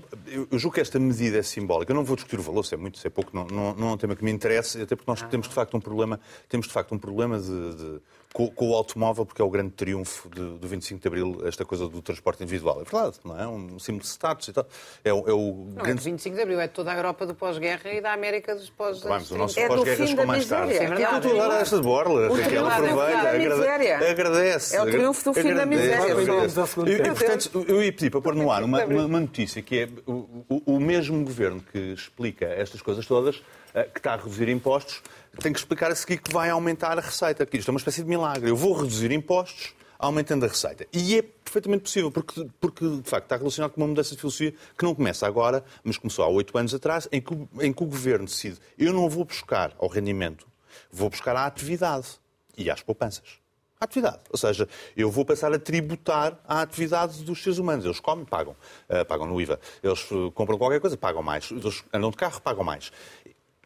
[0.51, 1.93] eu julgo que esta medida é simbólica.
[1.93, 3.89] Eu não vou discutir o valor, se é muito, se é pouco, não, não, não
[3.89, 6.67] é um tema que me interessa, até porque nós temos de facto um problema, temos
[6.67, 8.01] de facto um problema de, de-
[8.37, 11.65] com, com o automóvel, porque é o grande triunfo de- do 25 de Abril, esta
[11.65, 12.83] coisa do transporte individual.
[12.83, 13.49] É verdade, não é?
[13.49, 14.67] Um símbolo de status e tal.
[15.03, 17.25] É, o- é o Não é de grande 25 de Abril, é toda a Europa
[17.25, 20.27] do pós-guerra e da América dos pós bem, mas o nosso É pós-guerra chegou da
[20.27, 20.69] mais tarde.
[20.69, 20.85] miséria.
[20.87, 21.27] É verdade.
[21.29, 24.11] Estou a dar esta de borla, Raquel, triunfo aproveita, da agrade- miséria.
[24.11, 24.77] agradece.
[24.77, 26.61] É o triunfo do fim da agradece, miséria.
[26.61, 29.63] ao segundo E, portanto, eu ia pedir para pôr no ar uma, uma- uma notícia
[29.63, 33.43] que é o, o- o mesmo governo que explica estas coisas todas,
[33.75, 35.03] eh, que está a reduzir impostos,
[35.41, 37.45] tem que explicar a seguir que vai aumentar a receita.
[37.47, 38.51] Que Isto é uma espécie de milagre.
[38.51, 40.87] Eu vou reduzir impostos aumentando a receita.
[40.93, 44.55] E é perfeitamente possível, porque, porque de facto está relacionado com uma mudança de filosofia
[44.77, 47.87] que não começa agora, mas começou há oito anos atrás, em que, em que o
[47.87, 50.47] governo decide eu não vou buscar ao rendimento,
[50.91, 52.09] vou buscar à atividade
[52.57, 53.39] e às poupanças.
[53.79, 54.21] À atividade.
[54.31, 57.85] Ou seja, eu vou passar a tributar a atividade dos seres humanos.
[57.85, 58.57] Eles comem, pagam.
[58.89, 59.61] Eh, pagam no IVA.
[59.83, 61.51] Eles eh, compram qualquer coisa, pagam mais.
[61.51, 62.91] Eles andam de carro, pagam mais.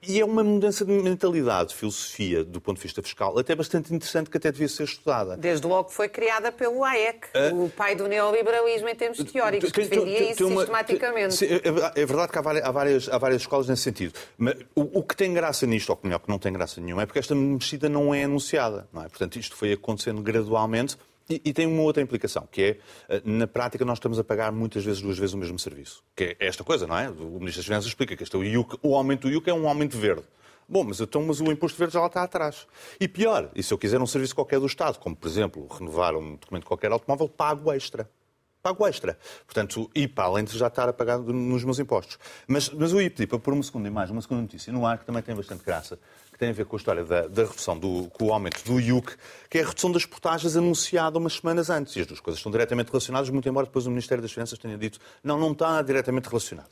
[0.03, 3.93] E é uma mudança de mentalidade, de filosofia, do ponto de vista fiscal, até bastante
[3.95, 5.37] interessante, que até devia ser estudada.
[5.37, 7.51] Desde logo foi criada pelo Hayek, Ah.
[7.53, 11.35] o pai do neoliberalismo em termos teóricos, que defendia isso uma- sistematicamente.
[11.35, 14.15] Sim, é é verdade que há várias, há várias, há várias escolas nesse sentido.
[14.39, 17.07] Mas o, o que tem graça nisto, ou melhor, que não tem graça nenhuma, é
[17.07, 18.89] porque esta mexida não é anunciada.
[18.93, 19.09] Não é?
[19.09, 20.97] Portanto, isto foi acontecendo gradualmente.
[21.31, 24.51] E, e tem uma outra implicação, que é, eh, na prática, nós estamos a pagar
[24.51, 26.03] muitas vezes, duas vezes o mesmo serviço.
[26.17, 27.09] Que é esta coisa, não é?
[27.09, 29.55] O Ministro das Finanças explica que este é o, IUC, o aumento do IUC é
[29.55, 30.25] um aumento verde.
[30.69, 32.67] Bom, mas, então, mas o imposto verde já lá está atrás.
[32.99, 36.17] E pior, e se eu quiser um serviço qualquer do Estado, como, por exemplo, renovar
[36.17, 38.09] um documento qualquer automóvel, pago extra
[38.63, 39.19] pago extra.
[39.47, 42.19] Portanto, e para além de já estar a pagar nos meus impostos.
[42.47, 44.99] Mas, mas eu ia pedir para pôr uma segunda imagem, uma segunda notícia no ar,
[44.99, 45.99] que também tem bastante graça,
[46.41, 49.15] tem a ver com a história da, da redução, do, com o aumento do IUC,
[49.51, 51.95] que é a redução das portagens anunciada umas semanas antes.
[51.97, 54.79] E as duas coisas estão diretamente relacionadas, muito embora depois o Ministério das Finanças tenha
[54.79, 56.71] dito não, não está diretamente relacionado.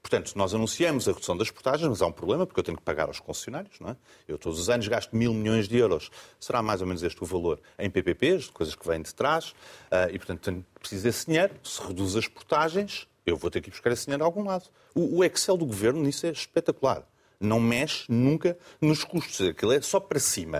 [0.00, 2.82] Portanto, nós anunciamos a redução das portagens, mas há um problema, porque eu tenho que
[2.82, 3.78] pagar aos concessionários.
[3.78, 3.96] Não é?
[4.26, 6.10] Eu todos os anos gasto mil milhões de euros.
[6.40, 9.54] Será mais ou menos este o valor em PPPs, coisas que vêm de trás,
[9.90, 11.52] ah, e, portanto, tenho, preciso desse dinheiro.
[11.62, 14.64] Se reduz as portagens, eu vou ter que buscar esse dinheiro a algum lado.
[14.94, 17.06] O Excel do governo nisso é espetacular.
[17.42, 19.48] Não mexe nunca nos custos.
[19.48, 20.58] Aquilo é só para cima.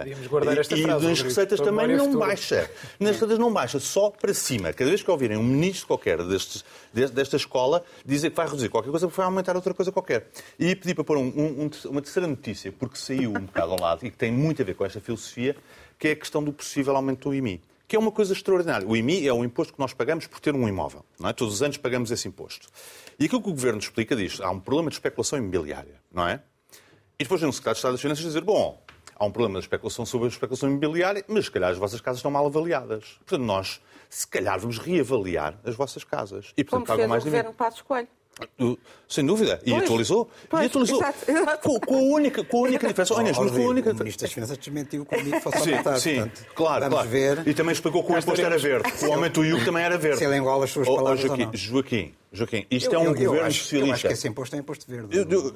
[0.59, 2.27] Esta e, frase, e nas receitas também não futura.
[2.27, 2.71] baixa.
[2.99, 4.73] Nas receitas não baixa, só para cima.
[4.73, 8.71] Cada vez que ouvirem um ministro qualquer destes, de- desta escola dizer que vai reduzir
[8.71, 10.29] qualquer coisa, vai aumentar outra coisa qualquer.
[10.59, 14.07] E pedi para pôr um- um- uma terceira notícia, porque saiu um bocado ao lado
[14.07, 15.55] e que tem muito a ver com esta filosofia,
[15.99, 17.61] que é a questão do possível aumento do IMI.
[17.87, 18.87] Que é uma coisa extraordinária.
[18.89, 21.05] O IMI é o imposto que nós pagamos por ter um imóvel.
[21.19, 21.33] Não é?
[21.35, 22.69] Todos os anos pagamos esse imposto.
[23.19, 26.41] E aquilo que o Governo explica diz, há um problema de especulação imobiliária, não é?
[27.21, 28.83] E depois vem o Secretário de Estado das Finanças dizer, bom,
[29.15, 32.21] há um problema de especulação sobre a especulação imobiliária, mas se calhar as vossas casas
[32.21, 33.19] estão mal avaliadas.
[33.27, 33.79] Portanto, nós,
[34.09, 36.55] se calhar, vamos reavaliar as vossas casas.
[36.57, 37.53] E, portanto, Como pagam fez o mais governo.
[37.53, 38.09] Passos Coelho.
[38.59, 39.61] Uh, Sem dúvida.
[39.67, 39.83] E Pois.
[39.83, 40.31] atualizou.
[40.49, 40.97] Pois, e atualizou.
[40.97, 41.69] exato, exato.
[41.69, 43.13] Com, com a única, com a única diferença.
[43.15, 45.71] Olha, mas com a única O Ministro das Finanças desmentiu que o IMI fosse Sim,
[45.73, 46.01] aumentado.
[46.01, 47.11] sim, portanto, claro, vamos claro.
[47.11, 48.91] ver E também explicou que o imposto era verde.
[49.07, 50.17] O aumento do IUC também era verde.
[50.17, 51.55] se ele engola as suas oh, palavras ou Joaquim, não.
[51.55, 54.09] Joaquim, Joaquim, isto Eu- é um eu- eu governo acho- Eu acho socialista.
[54.09, 55.19] que esse imposto é imposto verde.
[55.19, 55.51] Eu- eu-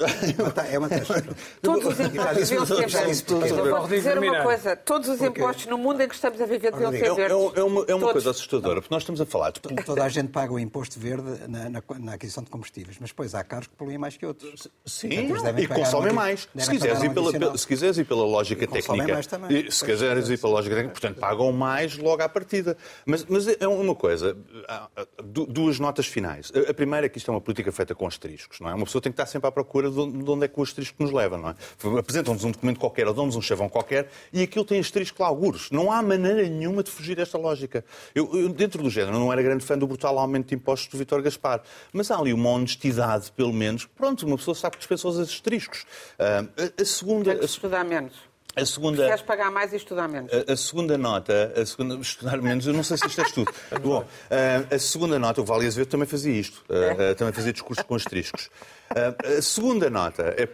[0.52, 1.24] ta- É uma taxa.
[1.62, 3.24] Todos os impostos deviam ser verdes.
[3.30, 4.74] Eu vou dizer uma coisa.
[4.76, 7.36] Todos os impostos no mundo em que estamos a viver deviam ser É, verdes.
[7.54, 10.28] é- é uma, é uma coisa assustadora, porque nós estamos a falar Toda a gente
[10.30, 13.76] paga o imposto verde na, na- na aquisição de combustíveis, mas depois há carros que
[13.76, 14.66] poluem mais que outros.
[14.84, 16.48] Sim, Portanto, devem e consomem mais.
[16.58, 17.58] Se quiseres, ir pela, adicional.
[17.58, 19.58] se quiseres ir pela lógica consomem técnica, mais também.
[19.68, 22.76] e se quiseres ir pela lógica técnica, portanto, pagam mais logo à partida.
[23.06, 23.24] Mas,
[23.60, 24.36] é uma coisa,
[25.24, 26.50] duas notas finais.
[26.68, 28.74] A primeira é que isto é uma política feita com asteriscos, não é?
[28.74, 30.62] Uma pessoa tem que estar sempre à procura de onde de onde é que o
[30.62, 31.54] asterisco nos leva, não é?
[31.98, 35.70] Apresentam-nos um documento qualquer ou dão-nos um chavão qualquer e aquilo tem asterisco lá algures.
[35.70, 37.84] Não há maneira nenhuma de fugir desta lógica.
[38.14, 40.98] Eu, eu, dentro do género, não era grande fã do brutal aumento de impostos do
[40.98, 43.86] Vítor Gaspar, mas há ali uma honestidade, pelo menos.
[43.86, 45.84] Pronto, uma pessoa sabe que dispensou os asteriscos.
[46.18, 47.30] Ah, a, a segunda...
[47.30, 48.33] Tem que estudar menos.
[48.56, 50.30] A segunda, Queres pagar mais e estudar menos.
[50.32, 53.52] a, a segunda nota, a segunda, estudar menos, eu não sei se isto é estudo.
[53.82, 57.52] Bom, a, a segunda nota, o Vale Azevedo também fazia isto, a- a- também fazia
[57.52, 58.50] discursos com asteriscos.
[58.90, 60.48] A, a segunda nota é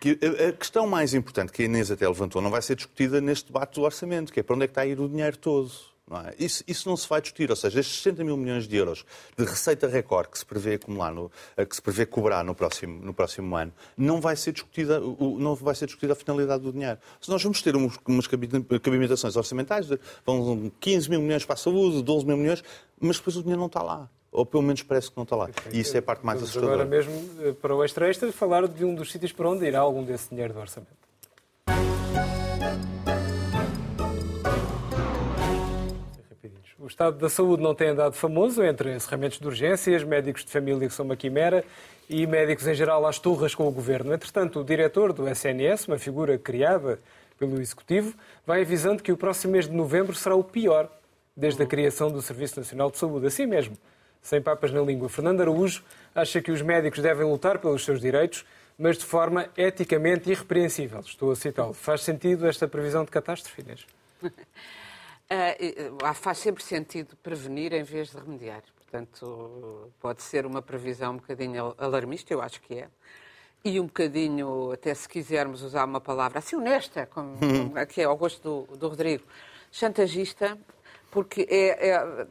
[0.00, 3.20] que a, a questão mais importante que a Inês até levantou não vai ser discutida
[3.20, 5.36] neste debate do orçamento, que é para onde é que está a ir o dinheiro
[5.38, 5.70] todo.
[6.10, 6.34] Não é?
[6.38, 9.04] Isso, isso não se vai discutir, ou seja, estes 60 mil milhões de euros
[9.36, 13.00] de receita recorde que se prevê acumular, no, eh, que se prevê cobrar no próximo,
[13.04, 16.98] no próximo ano, não vai ser discutida, não vai ser discutida a finalidade do dinheiro.
[17.20, 18.48] Se nós vamos ter umas cabi-
[18.82, 19.88] cabimentações orçamentais,
[20.24, 22.62] vão 15 mil milhões para a saúde, 12 mil milhões,
[23.00, 24.08] mas depois o dinheiro não está lá.
[24.30, 25.48] Ou pelo menos parece que não está lá.
[25.72, 26.82] E isso é a parte mais Vamos assustadora.
[26.82, 29.80] agora mesmo, eh, para o Extra Extra, falar de um dos sítios para onde irá
[29.80, 31.07] algum desse dinheiro do orçamento.
[36.80, 40.86] O estado da saúde não tem andado famoso entre encerramentos de urgências, médicos de família
[40.86, 41.64] que são uma quimera
[42.08, 44.14] e médicos em geral às turras com o governo.
[44.14, 47.00] Entretanto, o diretor do SNS, uma figura criada
[47.36, 48.14] pelo Executivo,
[48.46, 50.88] vai avisando que o próximo mês de novembro será o pior
[51.36, 53.26] desde a criação do Serviço Nacional de Saúde.
[53.26, 53.76] Assim mesmo,
[54.22, 55.08] sem papas na língua.
[55.08, 55.82] Fernando Araújo
[56.14, 58.46] acha que os médicos devem lutar pelos seus direitos,
[58.78, 61.00] mas de forma eticamente irrepreensível.
[61.00, 61.72] Estou a citá-lo.
[61.72, 63.84] Faz sentido esta previsão de catástrofe, Inês?
[65.30, 68.62] Ah, faz sempre sentido prevenir em vez de remediar.
[68.76, 72.88] Portanto, pode ser uma previsão um bocadinho alarmista, eu acho que é.
[73.62, 78.04] E um bocadinho, até se quisermos usar uma palavra assim honesta, como, como- que é
[78.04, 79.24] ao gosto do, do Rodrigo,
[79.70, 80.56] chantagista,
[81.10, 82.26] porque é, é-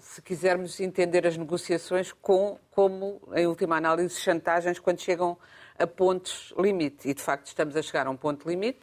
[0.00, 5.36] se quisermos entender as negociações com, como, em última análise, chantagens quando chegam
[5.78, 7.08] a pontos limite.
[7.10, 8.80] E, de facto, estamos a chegar a um ponto limite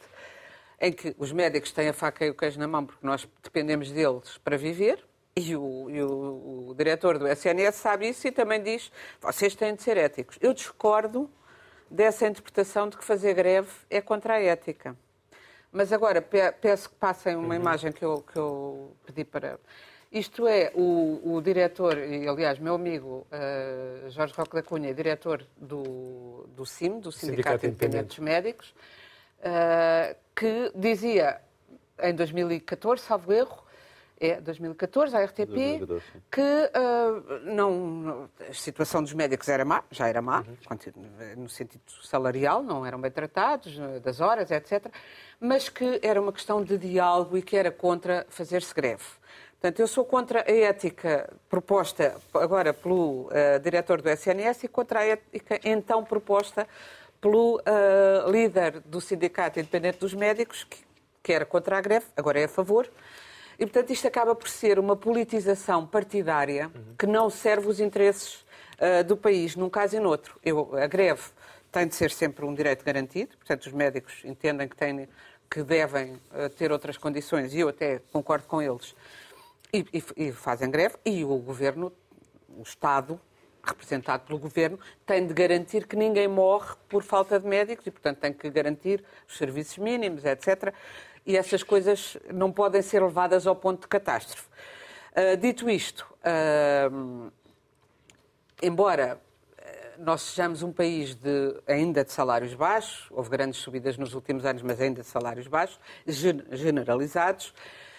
[0.81, 3.91] em que os médicos têm a faca e o queijo na mão porque nós dependemos
[3.91, 4.99] deles para viver.
[5.35, 8.91] E o, e o- o diretor do SNS sabe isso e também diz:
[9.21, 10.37] vocês têm de ser éticos.
[10.41, 11.29] Eu discordo
[11.89, 14.97] dessa interpretação de que fazer greve é contra a ética.
[15.71, 19.57] Mas agora pe- peço que passem uma imagem que eu, que eu pedi para.
[20.11, 25.47] Isto é, o, o diretor, e aliás, meu amigo eh, Jorge Roque da Cunha, diretor
[25.55, 28.75] do, do CIM, do Sindicato, Sindicato Independente dos Médicos,
[29.43, 31.41] eh, que dizia
[31.99, 33.61] em 2014, salvo erro,
[34.21, 36.21] é 2014, a RTP, 2014, sim.
[36.31, 41.81] que ah, não, a situação dos médicos era má, já era má, continu- no sentido
[42.03, 44.85] salarial, não eram bem tratados, eh, das horas, etc.,
[45.39, 49.03] mas que era uma questão de diálogo e que era contra fazer-se greve.
[49.59, 54.99] Portanto, eu sou contra a ética proposta agora pelo ah, diretor do SNS e contra
[54.99, 56.67] a ética então proposta
[57.21, 60.79] pelo ah, líder do Sindicato Independente dos Médicos, que,
[61.21, 62.89] que era contra a greve, agora é a favor.
[63.59, 68.43] E, portanto, isto acaba por ser uma politização partidária que não serve os interesses
[68.79, 70.39] ah, do país, num caso e noutro.
[70.43, 71.21] Eu, a greve
[71.71, 75.07] tem de ser sempre um direito garantido, portanto, os médicos entendem que, têm,
[75.49, 78.95] que devem ah, ter outras condições, e eu até concordo com eles,
[79.71, 81.93] e, e- e fazem greve, e o governo,
[82.49, 83.21] o Estado,
[83.63, 88.17] representado pelo governo, tem de garantir que ninguém morre por falta de médicos e, portanto,
[88.19, 90.73] tem que garantir os serviços mínimos, etc.
[91.25, 94.47] E essas coisas não podem ser levadas ao ponto de catástrofe.
[95.13, 96.89] Ah, dito isto, ah,
[98.61, 99.19] embora
[99.57, 104.45] eh, nós sejamos um país de, ainda de salários baixos, houve grandes subidas nos últimos
[104.45, 107.53] anos, mas ainda de salários baixos, gen- generalizados,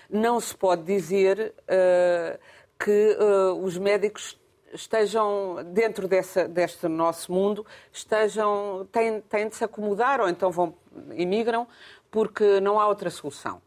[0.09, 2.39] não se pode dizer eh,
[2.79, 3.17] que
[3.61, 4.37] os médicos
[4.73, 10.75] estejam dentro dessa, deste nosso mundo, estejam, têm, têm de se acomodar ou então vão,
[11.15, 11.67] imigram
[12.11, 13.61] porque não há outra solução.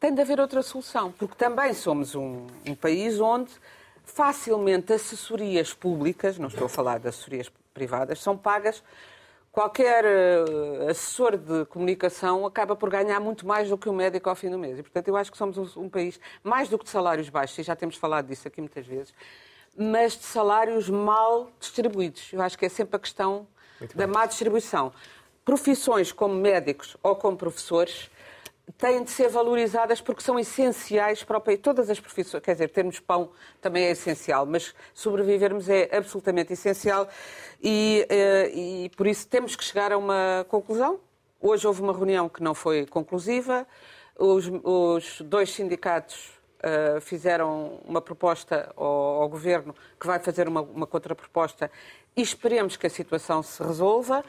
[0.00, 3.50] Tem de haver outra solução, porque também somos um, um país onde
[4.04, 8.82] facilmente assessorias públicas, não estou a falar de assessorias privadas, são pagas.
[9.50, 14.34] Qualquer eh, assessor de comunicação acaba por ganhar muito mais do que o médico ao
[14.34, 14.80] fim do mês.
[14.80, 17.56] E, portanto, eu acho que somos um, um país, mais do que de salários baixos,
[17.58, 19.14] e já temos falado disso aqui muitas vezes,
[19.76, 22.32] mas de salários mal distribuídos.
[22.32, 23.46] Eu acho que é sempre a questão
[23.94, 24.92] da má distribuição.
[25.44, 28.10] Profissões como médicos ou como professores
[28.78, 31.60] têm de ser valorizadas porque são essenciais para o país.
[31.60, 37.08] Todas as profissões, quer dizer, termos pão também é essencial, mas sobrevivermos é absolutamente essencial
[37.62, 40.98] e, eh, e por isso temos que chegar a uma conclusão.
[41.40, 43.66] Hoje houve uma reunião que não foi conclusiva,
[44.18, 46.32] os, os dois sindicatos
[46.64, 51.70] Uh, fizeram uma proposta ao, ao, Governo que vai fazer uma, uma contraproposta
[52.16, 54.24] e esperemos que a situação se resolva.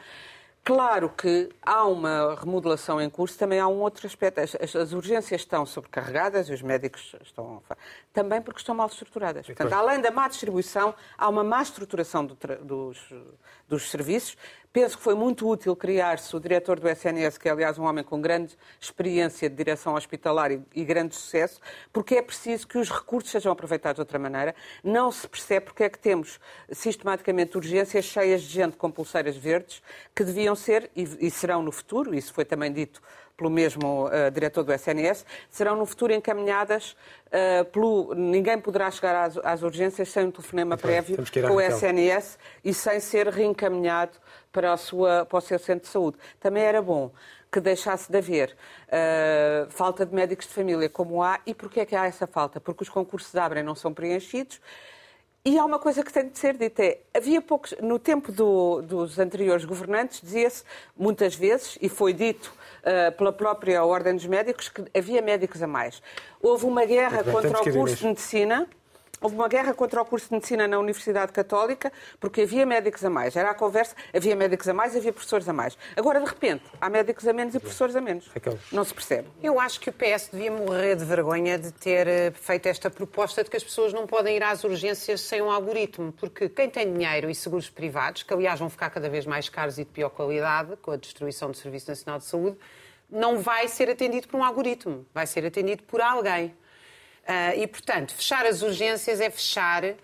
[0.66, 4.40] Claro que há uma remodelação em curso, também há um outro aspecto.
[4.40, 7.62] As, as, as urgências estão sobrecarregadas e os médicos estão.
[8.12, 9.46] também porque estão mal estruturadas.
[9.46, 12.98] Portanto, além da má distribuição, há uma má estruturação do dos,
[13.68, 14.36] dos serviços,
[14.76, 18.04] Penso que foi muito útil criar-se o diretor do SNS, que é, aliás, um homem
[18.04, 22.90] com grande experiência de direção hospitalar e, e, grande sucesso, porque é preciso que os
[22.90, 24.54] recursos sejam aproveitados de outra maneira.
[24.84, 26.38] Não se percebe porque é que temos
[26.70, 29.82] sistematicamente urgências cheias de gente com pulseiras verdes,
[30.14, 33.00] que deviam ser, e, e serão no futuro, isso foi também dito
[33.36, 38.14] pelo mesmo uh, diretor do SNS, serão no futuro encaminhadas uh, pelo.
[38.14, 42.98] Ninguém poderá chegar às, às urgências sem um telefonema prévio com o SNS e sem
[42.98, 44.12] ser reencaminhado
[44.50, 46.16] para, a sua, para o seu centro de saúde.
[46.40, 47.10] Também era bom
[47.52, 48.56] que deixasse de haver
[48.88, 51.40] uh, falta de médicos de família como há.
[51.46, 52.60] E porquê é que há essa falta?
[52.60, 54.60] Porque os concursos abrem não são preenchidos.
[55.44, 58.82] E há uma coisa que tem de ser dita, é, havia poucos, no tempo do,
[58.82, 60.64] dos anteriores governantes, dizia-se
[60.96, 62.52] muitas vezes, e foi dito
[62.86, 66.00] uh, pela própria Ordem dos Médicos, que havia médicos a mais.
[66.40, 68.68] Houve uma guerra contra o curso de medicina,
[69.20, 73.10] Houve uma guerra contra o curso de medicina na Universidade Católica porque havia médicos a
[73.10, 73.34] mais.
[73.34, 75.76] Era a conversa, havia médicos a mais e havia professores a mais.
[75.96, 78.28] Agora, de repente, há médicos a menos e professores a menos.
[78.70, 79.28] Não se percebe.
[79.42, 83.42] Eu acho que o PS devia morrer de vergonha de ter eh, feito esta proposta
[83.42, 86.92] de que as pessoas não podem ir às urgências sem um algoritmo, porque quem tem
[86.92, 90.10] dinheiro e seguros privados, que aliás vão ficar cada vez mais caros e de pior
[90.10, 92.58] qualidade com a destruição do Serviço Nacional de Saúde,
[93.10, 96.54] não vai ser atendido por um algoritmo, vai ser atendido por alguém.
[97.26, 99.94] Uh, e, portanto, fechar as urgências é fechar uh,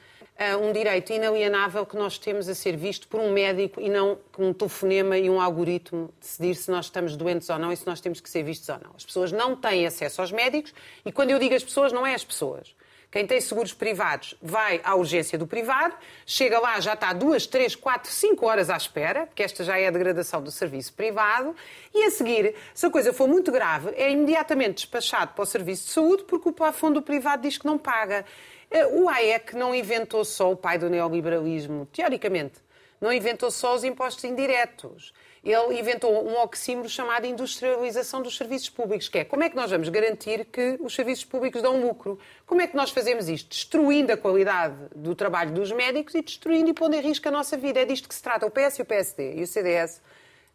[0.61, 4.49] um direito inalienável que nós temos a ser visto por um médico e não com
[4.49, 8.01] um telefonema e um algoritmo decidir se nós estamos doentes ou não e se nós
[8.01, 8.91] temos que ser vistos ou não.
[8.97, 10.75] As pessoas não têm acesso aos médicos
[11.07, 12.75] e quando eu digo as pessoas, não é as pessoas.
[13.13, 15.95] Quem tem seguros privados vai à urgência do privado,
[16.25, 19.87] chega lá, já está duas, três, quatro, cinco horas à espera, porque esta já é
[19.87, 21.55] a degradação do serviço privado,
[21.95, 25.85] e a seguir, se a coisa for muito grave, é imediatamente despachado para o serviço
[25.85, 28.25] de saúde, porque o plafond do privado diz que não paga.
[28.71, 32.63] Eh, o AEC não inventou só o pai do neoliberalismo, teoricamente.
[32.99, 35.13] Não inventou só os impostos indiretos
[35.51, 39.71] ele inventou um oxímoro chamado industrialização dos serviços públicos, que é como é que nós
[39.71, 42.17] vamos garantir que os serviços públicos dão lucro?
[42.47, 43.49] Como é que nós fazemos isto?
[43.49, 47.57] Destruindo a qualidade do trabalho dos médicos e destruindo e pondo em risco a nossa
[47.57, 47.81] vida.
[47.81, 48.47] É disto que se trata.
[48.47, 50.01] O PS e o PSD e o CDS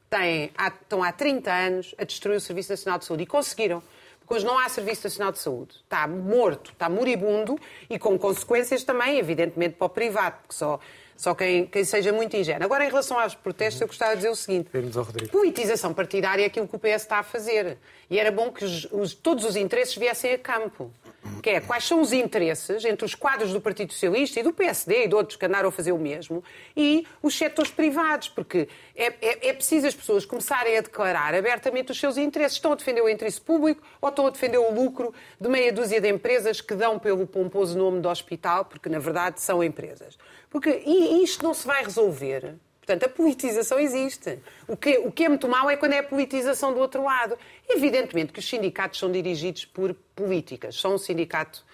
[0.10, 3.84] têm, estão há 30 anos a destruir o Serviço Nacional de Saúde e conseguiram.
[4.22, 5.76] Porque hoje não há Serviço Nacional de Saúde.
[5.84, 7.60] Está morto, está moribundo
[7.90, 10.80] e com consequências também, evidentemente, para o privado, porque só
[11.18, 12.64] só quem, quem seja muito ingênuo.
[12.64, 14.70] Agora, em relação aos protestos, eu gostava de dizer o seguinte:
[15.32, 17.78] politização partidária é aquilo que o PS está a fazer.
[18.10, 20.92] E era bom que os, os, todos os interesses viessem a campo.
[21.42, 25.06] Que é quais são os interesses entre os quadros do Partido Socialista e do PSD
[25.06, 26.42] e de outros que andaram a fazer o mesmo
[26.76, 31.92] e os setores privados, porque é, é, é preciso as pessoas começarem a declarar abertamente
[31.92, 32.58] os seus interesses.
[32.58, 36.00] Estão a defender o interesse público ou estão a defender o lucro de meia dúzia
[36.00, 40.18] de empresas que dão pelo pomposo nome do hospital, porque na verdade são empresas.
[40.50, 42.56] Porque isto não se vai resolver.
[42.88, 44.40] Portanto, a politização existe.
[44.66, 47.38] O que, o que é muito mau é quando é a politização do outro lado.
[47.68, 50.76] Evidentemente que os sindicatos são dirigidos por políticas.
[50.76, 51.66] Só um sindicato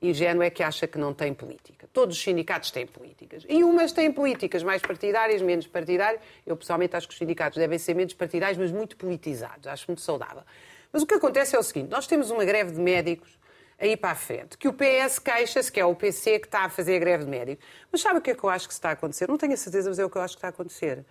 [0.00, 1.86] ingênuo é que acha que não tem política.
[1.92, 3.44] Todos os sindicatos têm políticas.
[3.46, 6.22] E umas têm políticas mais partidárias, menos partidárias.
[6.46, 9.66] Eu, pessoalmente, acho que os sindicatos devem ser menos partidários, mas muito politizados.
[9.66, 10.42] Acho muito saudável.
[10.90, 13.38] Mas o que acontece é o seguinte: nós temos uma greve de médicos
[13.84, 14.56] a ir para a frente.
[14.58, 17.30] Que o PS queixa-se, que é o PC que está a fazer a greve de
[17.30, 17.64] médicos.
[17.90, 19.28] Mas sabe o que é que eu acho que está a acontecer?
[19.28, 21.04] Não tenho a certeza, mas é o que eu acho que está a acontecer.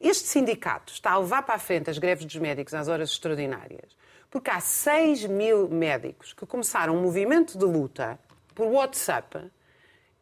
[0.00, 3.96] Este sindicato está a levar para a frente as greves dos médicos às horas extraordinárias,
[4.30, 8.18] porque há 6 mil médicos que começaram um movimento de luta
[8.54, 9.50] por WhatsApp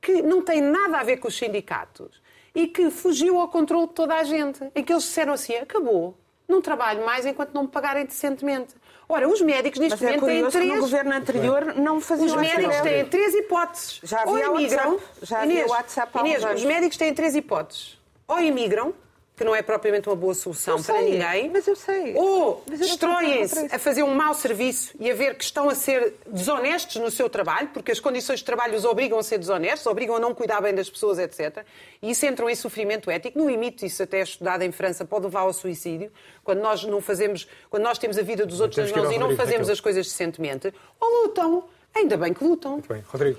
[0.00, 2.22] que não tem nada a ver com os sindicatos
[2.54, 6.16] e que fugiu ao controle de toda a gente, em que eles disseram assim: acabou,
[6.48, 8.74] não trabalho mais enquanto não me pagarem decentemente.
[9.09, 10.74] Ora, os médicos neste Mas é momento é têm três.
[10.74, 14.00] no governo anterior não faziam Os médicos têm três hipóteses.
[14.02, 17.98] Já havia ou imigram, WhatsApp, já havia Inês, WhatsApp Inês, os médicos têm três hipóteses.
[18.26, 18.92] Ou imigram,
[19.37, 21.51] que não é propriamente uma boa solução Eu para sei, ninguém.
[21.51, 22.14] mas eu sei.
[22.16, 26.97] Ou destroem-se a fazer um mau serviço e a ver que estão a ser desonestos
[26.97, 30.20] no seu trabalho, porque as condições de trabalho os obrigam a ser desonestos, obrigam a
[30.20, 31.64] não cuidar bem das pessoas, etc.
[32.01, 33.39] E isso entram em sofrimento ético.
[33.39, 36.11] No limite, isso até é estudado em França, pode levar ao suicídio,
[36.43, 39.37] quando nós não fazemos, quando nós temos a vida dos outros nas mãos e não
[39.37, 41.64] fazemos as coisas decentemente, ou lutam.
[41.95, 42.72] Ainda bem que lutam.
[42.72, 43.03] Muito bem.
[43.07, 43.39] Rodrigo.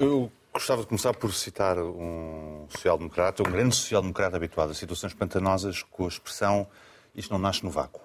[0.00, 5.82] Eu gostava de começar por citar um social-democrata, um grande social-democrata habituado a situações pantanosas,
[5.82, 6.66] com a expressão
[7.14, 8.00] isto não nasce no vácuo.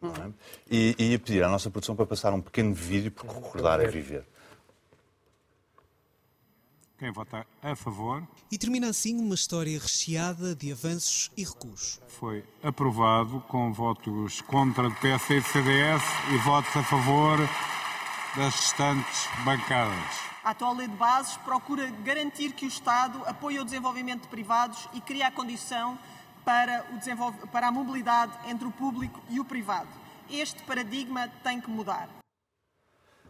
[0.00, 0.30] não é?
[0.70, 3.86] E, e ia pedir à nossa produção para passar um pequeno vídeo, porque recordar é
[3.86, 4.24] viver.
[6.96, 12.00] Quem vota a favor E termina assim uma história recheada de avanços e recuos.
[12.06, 17.38] foi aprovado com votos contra do PS e do CDS e votos a favor
[18.36, 20.33] das restantes bancadas.
[20.44, 24.86] A atual lei de bases procura garantir que o Estado apoie o desenvolvimento de privados
[24.92, 25.98] e cria a condição
[26.44, 26.84] para,
[27.50, 29.88] para a mobilidade entre o público e o privado.
[30.28, 32.10] Este paradigma tem que mudar.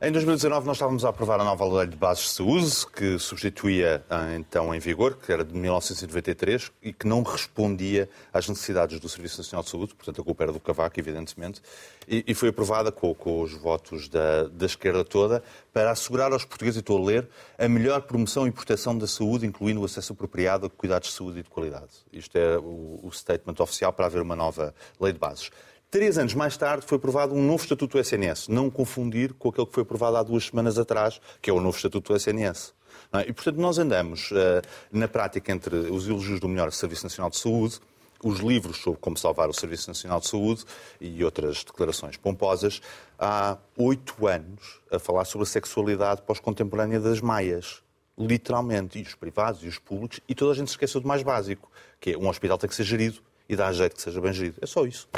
[0.05, 4.05] Em 2019 nós estávamos a aprovar a nova lei de bases de saúde, que substituía
[4.11, 9.09] a então em vigor, que era de 1993, e que não respondia às necessidades do
[9.09, 11.63] Serviço Nacional de Saúde, portanto a culpa era do Cavaco, evidentemente,
[12.07, 15.43] e, e foi aprovada com, com, os votos da, da esquerda toda
[15.73, 17.27] para assegurar aos portugueses, e estou a ler,
[17.57, 21.39] a melhor promoção e proteção da saúde, incluindo o acesso apropriado a cuidados de saúde
[21.39, 21.93] e de qualidade.
[22.13, 25.51] Isto é o, o statement oficial para haver uma nova lei de bases.
[25.95, 29.65] Três anos mais tarde foi aprovado um novo Estatuto do SNS, não confundir com aquele
[29.65, 32.75] que foi aprovado há duas semanas atrás, que é o novo Estatuto do SNS.
[33.13, 33.29] É?
[33.29, 37.37] E, portanto, nós andamos, uh, na prática, entre os elogios do melhor Serviço Nacional de
[37.37, 37.79] Saúde,
[38.25, 40.65] os livros sobre como salvar o Serviço Nacional de Saúde
[41.01, 42.83] e outras declarações pomposas,
[43.17, 47.85] há oito anos a falar sobre a sexualidade pós-contemporânea das maias.
[48.19, 48.99] Literalmente.
[48.99, 50.19] E os privados e os públicos.
[50.29, 51.71] E toda a gente se esqueceu do mais básico,
[52.01, 54.57] que é um hospital tem que ser gerido e dá jeito que seja bem gerido.
[54.61, 55.09] É só isso.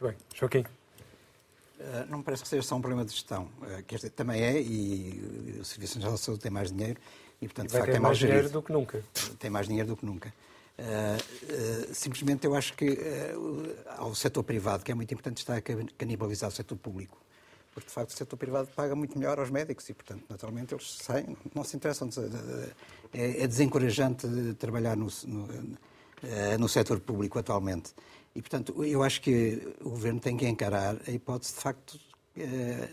[0.00, 0.16] Muito bem.
[0.34, 0.60] Joaquim.
[0.60, 4.42] Uh, não me parece que seja só um problema de gestão, uh, que este também
[4.42, 7.00] é, e o Serviço Nacional de Saúde tem mais dinheiro
[7.40, 8.60] e, portanto, e de facto, é mais dinheiro gerido.
[8.60, 9.04] do que nunca.
[9.38, 10.32] Tem mais dinheiro do que nunca.
[10.78, 12.98] Uh, simplesmente eu acho que
[13.98, 15.62] ao setor privado, que é muito importante, está a
[15.96, 17.18] canibalizar o setor público.
[17.72, 20.90] Porque, de facto, o setor privado paga muito melhor aos médicos e, portanto, naturalmente, eles
[20.96, 22.10] saem, não se interessam.
[23.14, 24.26] É, é desencorajante
[24.58, 25.48] trabalhar no, no,
[26.58, 27.94] no setor público atualmente.
[28.34, 31.98] E, portanto, eu acho que o Governo tem que encarar a hipótese, de facto,
[32.36, 32.88] eh,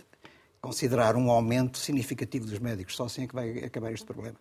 [0.59, 2.95] considerar um aumento significativo dos médicos.
[2.95, 4.37] Só assim é que vai acabar este problema.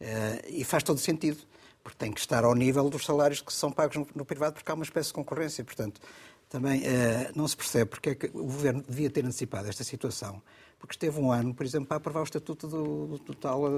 [0.00, 1.38] Eh, e faz todo sentido,
[1.82, 4.70] porque tem que estar ao nível dos salários que são pagos no, no privado, porque
[4.70, 5.64] há uma espécie de concorrência.
[5.64, 6.00] Portanto,
[6.48, 10.42] também eh, não se percebe porque é que o Governo devia ter antecipado esta situação.
[10.80, 13.70] Porque esteve um ano, por exemplo, para aprovar o estatuto do, do tal,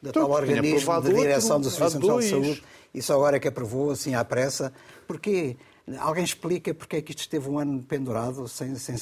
[0.00, 2.64] da tal organismo de direção do Serviço Nacional de Saúde
[2.94, 4.72] e só agora é que aprovou, assim, à pressa.
[5.06, 5.56] Porquê?
[5.98, 8.96] Alguém explica porque é que isto esteve um ano pendurado, sem, sem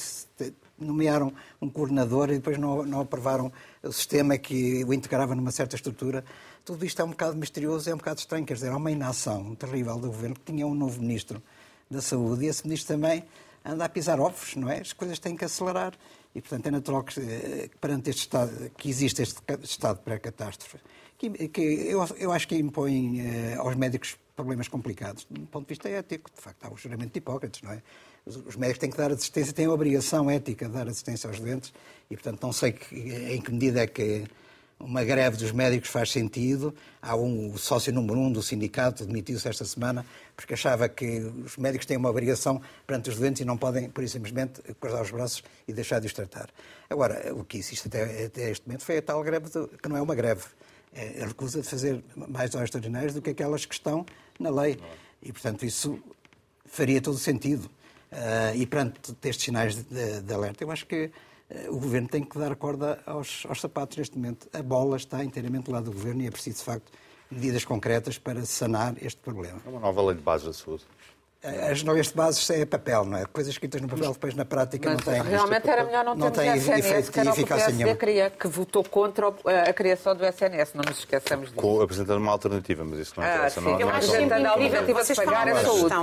[0.78, 5.76] nomearam um coordenador e depois não, não aprovaram o sistema que o integrava numa certa
[5.76, 6.24] estrutura.
[6.64, 8.47] Tudo isto é um bocado misterioso é um bocado estranho.
[8.47, 11.43] Quer dizer, há uma inação terrível do governo que tinha um novo ministro
[11.91, 13.24] da Saúde e esse ministro também
[13.64, 14.80] anda a pisar ovos, não é?
[14.80, 15.93] As coisas têm que acelerar.
[16.34, 20.78] E, portanto, é natural que, eh, perante este estado, que existe este estado pré-catástrofe,
[21.18, 25.26] que, que eu, eu, acho que impõe eh, aos médicos problemas complicados.
[25.30, 27.82] Do ponto de vista ético, de facto, há o juramento de Hipócrates, não é?
[28.26, 31.72] Os médicos têm que dar assistência, têm a obrigação ética de dar assistência aos doentes
[32.11, 34.24] e, portanto, não sei que, em que medida é que
[34.80, 36.74] uma greve dos médicos faz sentido.
[37.01, 41.57] Há um o sócio número um do sindicato demitiu-se esta semana porque achava que os
[41.57, 45.11] médicos têm uma obrigação perante os doentes e não podem, por isso simplesmente, cruzar os
[45.11, 46.49] braços e deixar de os tratar.
[46.88, 49.49] Agora, o que existe até, até este momento foi a tal greve,
[49.82, 50.45] que não é uma greve,
[50.93, 54.05] é a recusa de fazer mais horas extraordinárias do que aquelas que estão
[54.38, 54.78] na lei.
[55.22, 56.01] E, portanto, isso
[56.64, 57.70] faria todo sentido.
[58.11, 61.12] Uh, e perante estes sinais de, de, de, alerta, eu acho que
[61.49, 64.49] uh, o Governo tem que dar corda aos, aos, sapatos neste momento.
[64.53, 66.91] A bola está inteiramente do lado do Governo e é preciso, de facto,
[67.30, 69.61] medidas concretas para sanar este problema.
[69.64, 70.84] É uma nova lei de base da saúde.
[71.43, 73.24] As de bases é papel, não é?
[73.24, 75.22] Coisas escritas no papel, depois na prática Mas não têm.
[75.22, 78.30] Realmente era melhor não, não termos tem SNS, que era o que o PSD queria,
[78.30, 79.28] que votou contra
[79.68, 81.57] a criação do SNS, não nos esqueçamos disso.
[81.57, 83.61] Com, apresentando uma alternativa, mas isso não ah, interessa.
[83.61, 85.95] Sim, não, eu não, acho que a alternativa de pagar a saúde.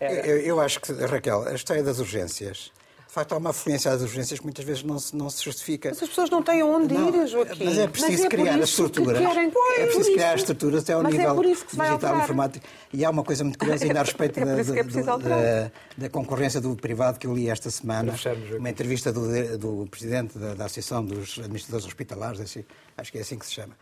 [0.00, 2.72] eu, eu acho que, Raquel, a história das urgências
[3.18, 5.90] facto, há uma afluência às urgências que muitas vezes não se, não se justifica.
[5.90, 7.64] Mas as pessoas não têm onde não, ir, Joaquim.
[7.64, 9.18] Mas é preciso mas é criar as estruturas.
[9.18, 9.52] Querem...
[9.78, 12.66] É preciso criar as estruturas até ao mas nível é digital informático.
[12.92, 16.08] E há uma coisa muito curiosa ainda a respeito é da, é da, da, da,
[16.08, 18.14] concorrência do privado que eu li esta semana.
[18.56, 22.64] Uma entrevista do, do presidente da, da Associação dos Administradores Hospitalares, assim,
[22.96, 23.74] acho que é assim que se chama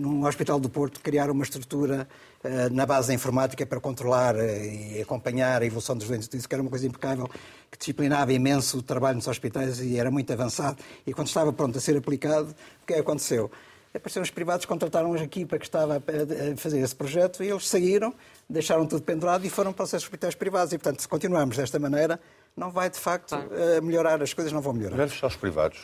[0.00, 2.08] num Hospital do Porto, criar uma estrutura
[2.70, 6.28] na base da informática para controlar e acompanhar a evolução dos doentes.
[6.32, 7.28] Isso que era uma coisa impecável,
[7.70, 10.78] que disciplinava imenso o trabalho nos hospitais e era muito avançado.
[11.06, 13.50] E quando estava pronto a ser aplicado, o que aconteceu?
[13.92, 18.12] Apareceram os privados, contrataram a equipa que estava a fazer esse projeto e eles saíram,
[18.50, 20.72] deixaram tudo pendurado e foram para os hospitais privados.
[20.72, 22.18] E, portanto, se continuarmos desta maneira,
[22.56, 23.36] não vai, de facto,
[23.82, 24.96] melhorar, as coisas não vão melhorar.
[24.96, 25.78] Melhor fechar os privados.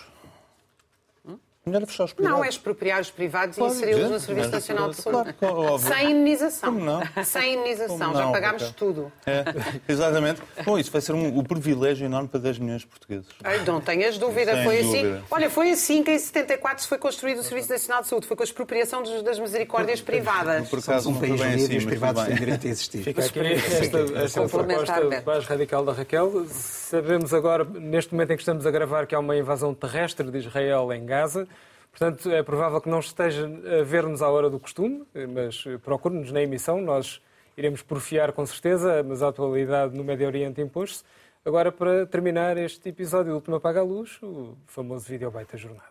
[1.71, 2.39] Melhor fechar os privados.
[2.39, 5.33] Não, é expropriar os privados e inseri-los no Serviço Nacional de Saúde.
[5.35, 6.73] Claro, Sem indenização.
[6.75, 7.03] Como não?
[7.25, 7.99] Sem indenização.
[7.99, 8.77] Como Já não, pagámos Raquel?
[8.77, 9.13] tudo.
[9.27, 9.45] É,
[9.89, 10.43] exatamente.
[10.65, 13.27] Bom, isso vai ser um, um privilégio enorme para 10 milhões de portugueses.
[13.45, 15.15] Ai, não tenhas dúvida, Sem foi dúvida.
[15.17, 15.25] assim.
[15.31, 18.37] Olha, foi assim que em 74 se foi construído o Serviço Nacional de Saúde, foi
[18.37, 20.69] com a expropriação dos- das misericórdias privadas.
[20.69, 23.03] Por acaso um país bem livre assim, os privados têm direito a existir.
[23.03, 26.45] Fica aqui esta, esta Complementar, proposta mais radical da Raquel.
[26.49, 30.39] Sabemos agora, neste momento em que estamos a gravar, que há uma invasão terrestre de
[30.39, 31.47] Israel em Gaza.
[31.91, 36.41] Portanto, é provável que não esteja a ver-nos à hora do costume, mas procure-nos na
[36.43, 36.81] emissão.
[36.81, 37.21] Nós
[37.57, 41.03] iremos porfiar com certeza, mas a atualidade no Médio Oriente impôs-se.
[41.45, 45.91] Agora, para terminar este episódio do Último Apaga a Luz, o famoso vídeo baita jornada.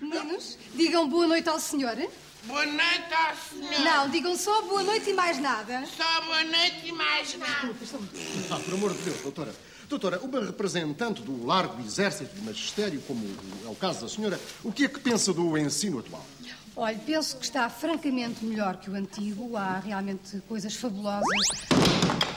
[0.00, 1.96] Meninos, digam boa noite ao senhor.
[2.44, 3.80] Boa noite ao senhor.
[3.84, 5.84] Não, digam só boa noite e mais nada.
[5.96, 7.74] Só boa noite e mais nada.
[8.50, 9.54] Ah, por amor de Deus, doutora.
[9.88, 13.26] Doutora, uma representante do largo exército de magistério, como
[13.64, 16.24] é o caso da senhora, o que é que pensa do ensino atual?
[16.82, 19.54] Olha, penso que está francamente melhor que o antigo.
[19.54, 21.28] Há realmente coisas fabulosas,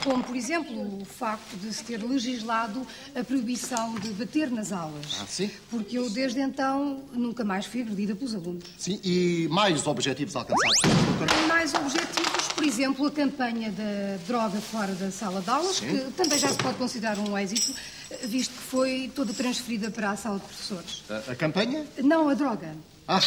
[0.04, 2.86] como, por exemplo, o facto de se ter legislado
[3.18, 5.18] a proibição de bater nas aulas.
[5.18, 5.50] Ah, sim?
[5.70, 8.64] Porque eu, desde então, nunca mais fui agredida pelos alunos.
[8.76, 10.78] Sim, e mais objetivos alcançados?
[10.82, 15.86] Tem mais objetivos, por exemplo, a campanha da droga fora da sala de aulas, Sim.
[15.88, 17.74] que também já se pode considerar um êxito,
[18.24, 21.02] visto que foi toda transferida para a sala de professores.
[21.08, 21.86] A, a campanha?
[22.02, 22.76] Não a droga.
[23.08, 23.22] Ah,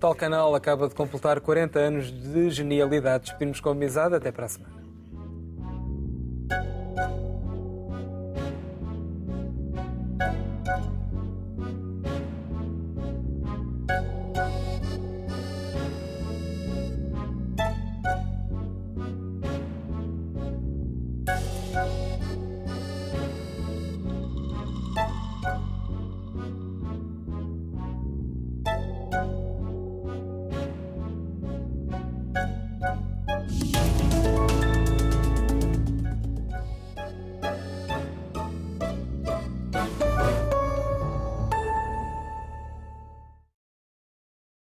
[0.00, 3.24] Tal canal acaba de completar 40 anos de genialidade.
[3.24, 4.14] Despedimos com amizade.
[4.14, 4.87] Até para a semana.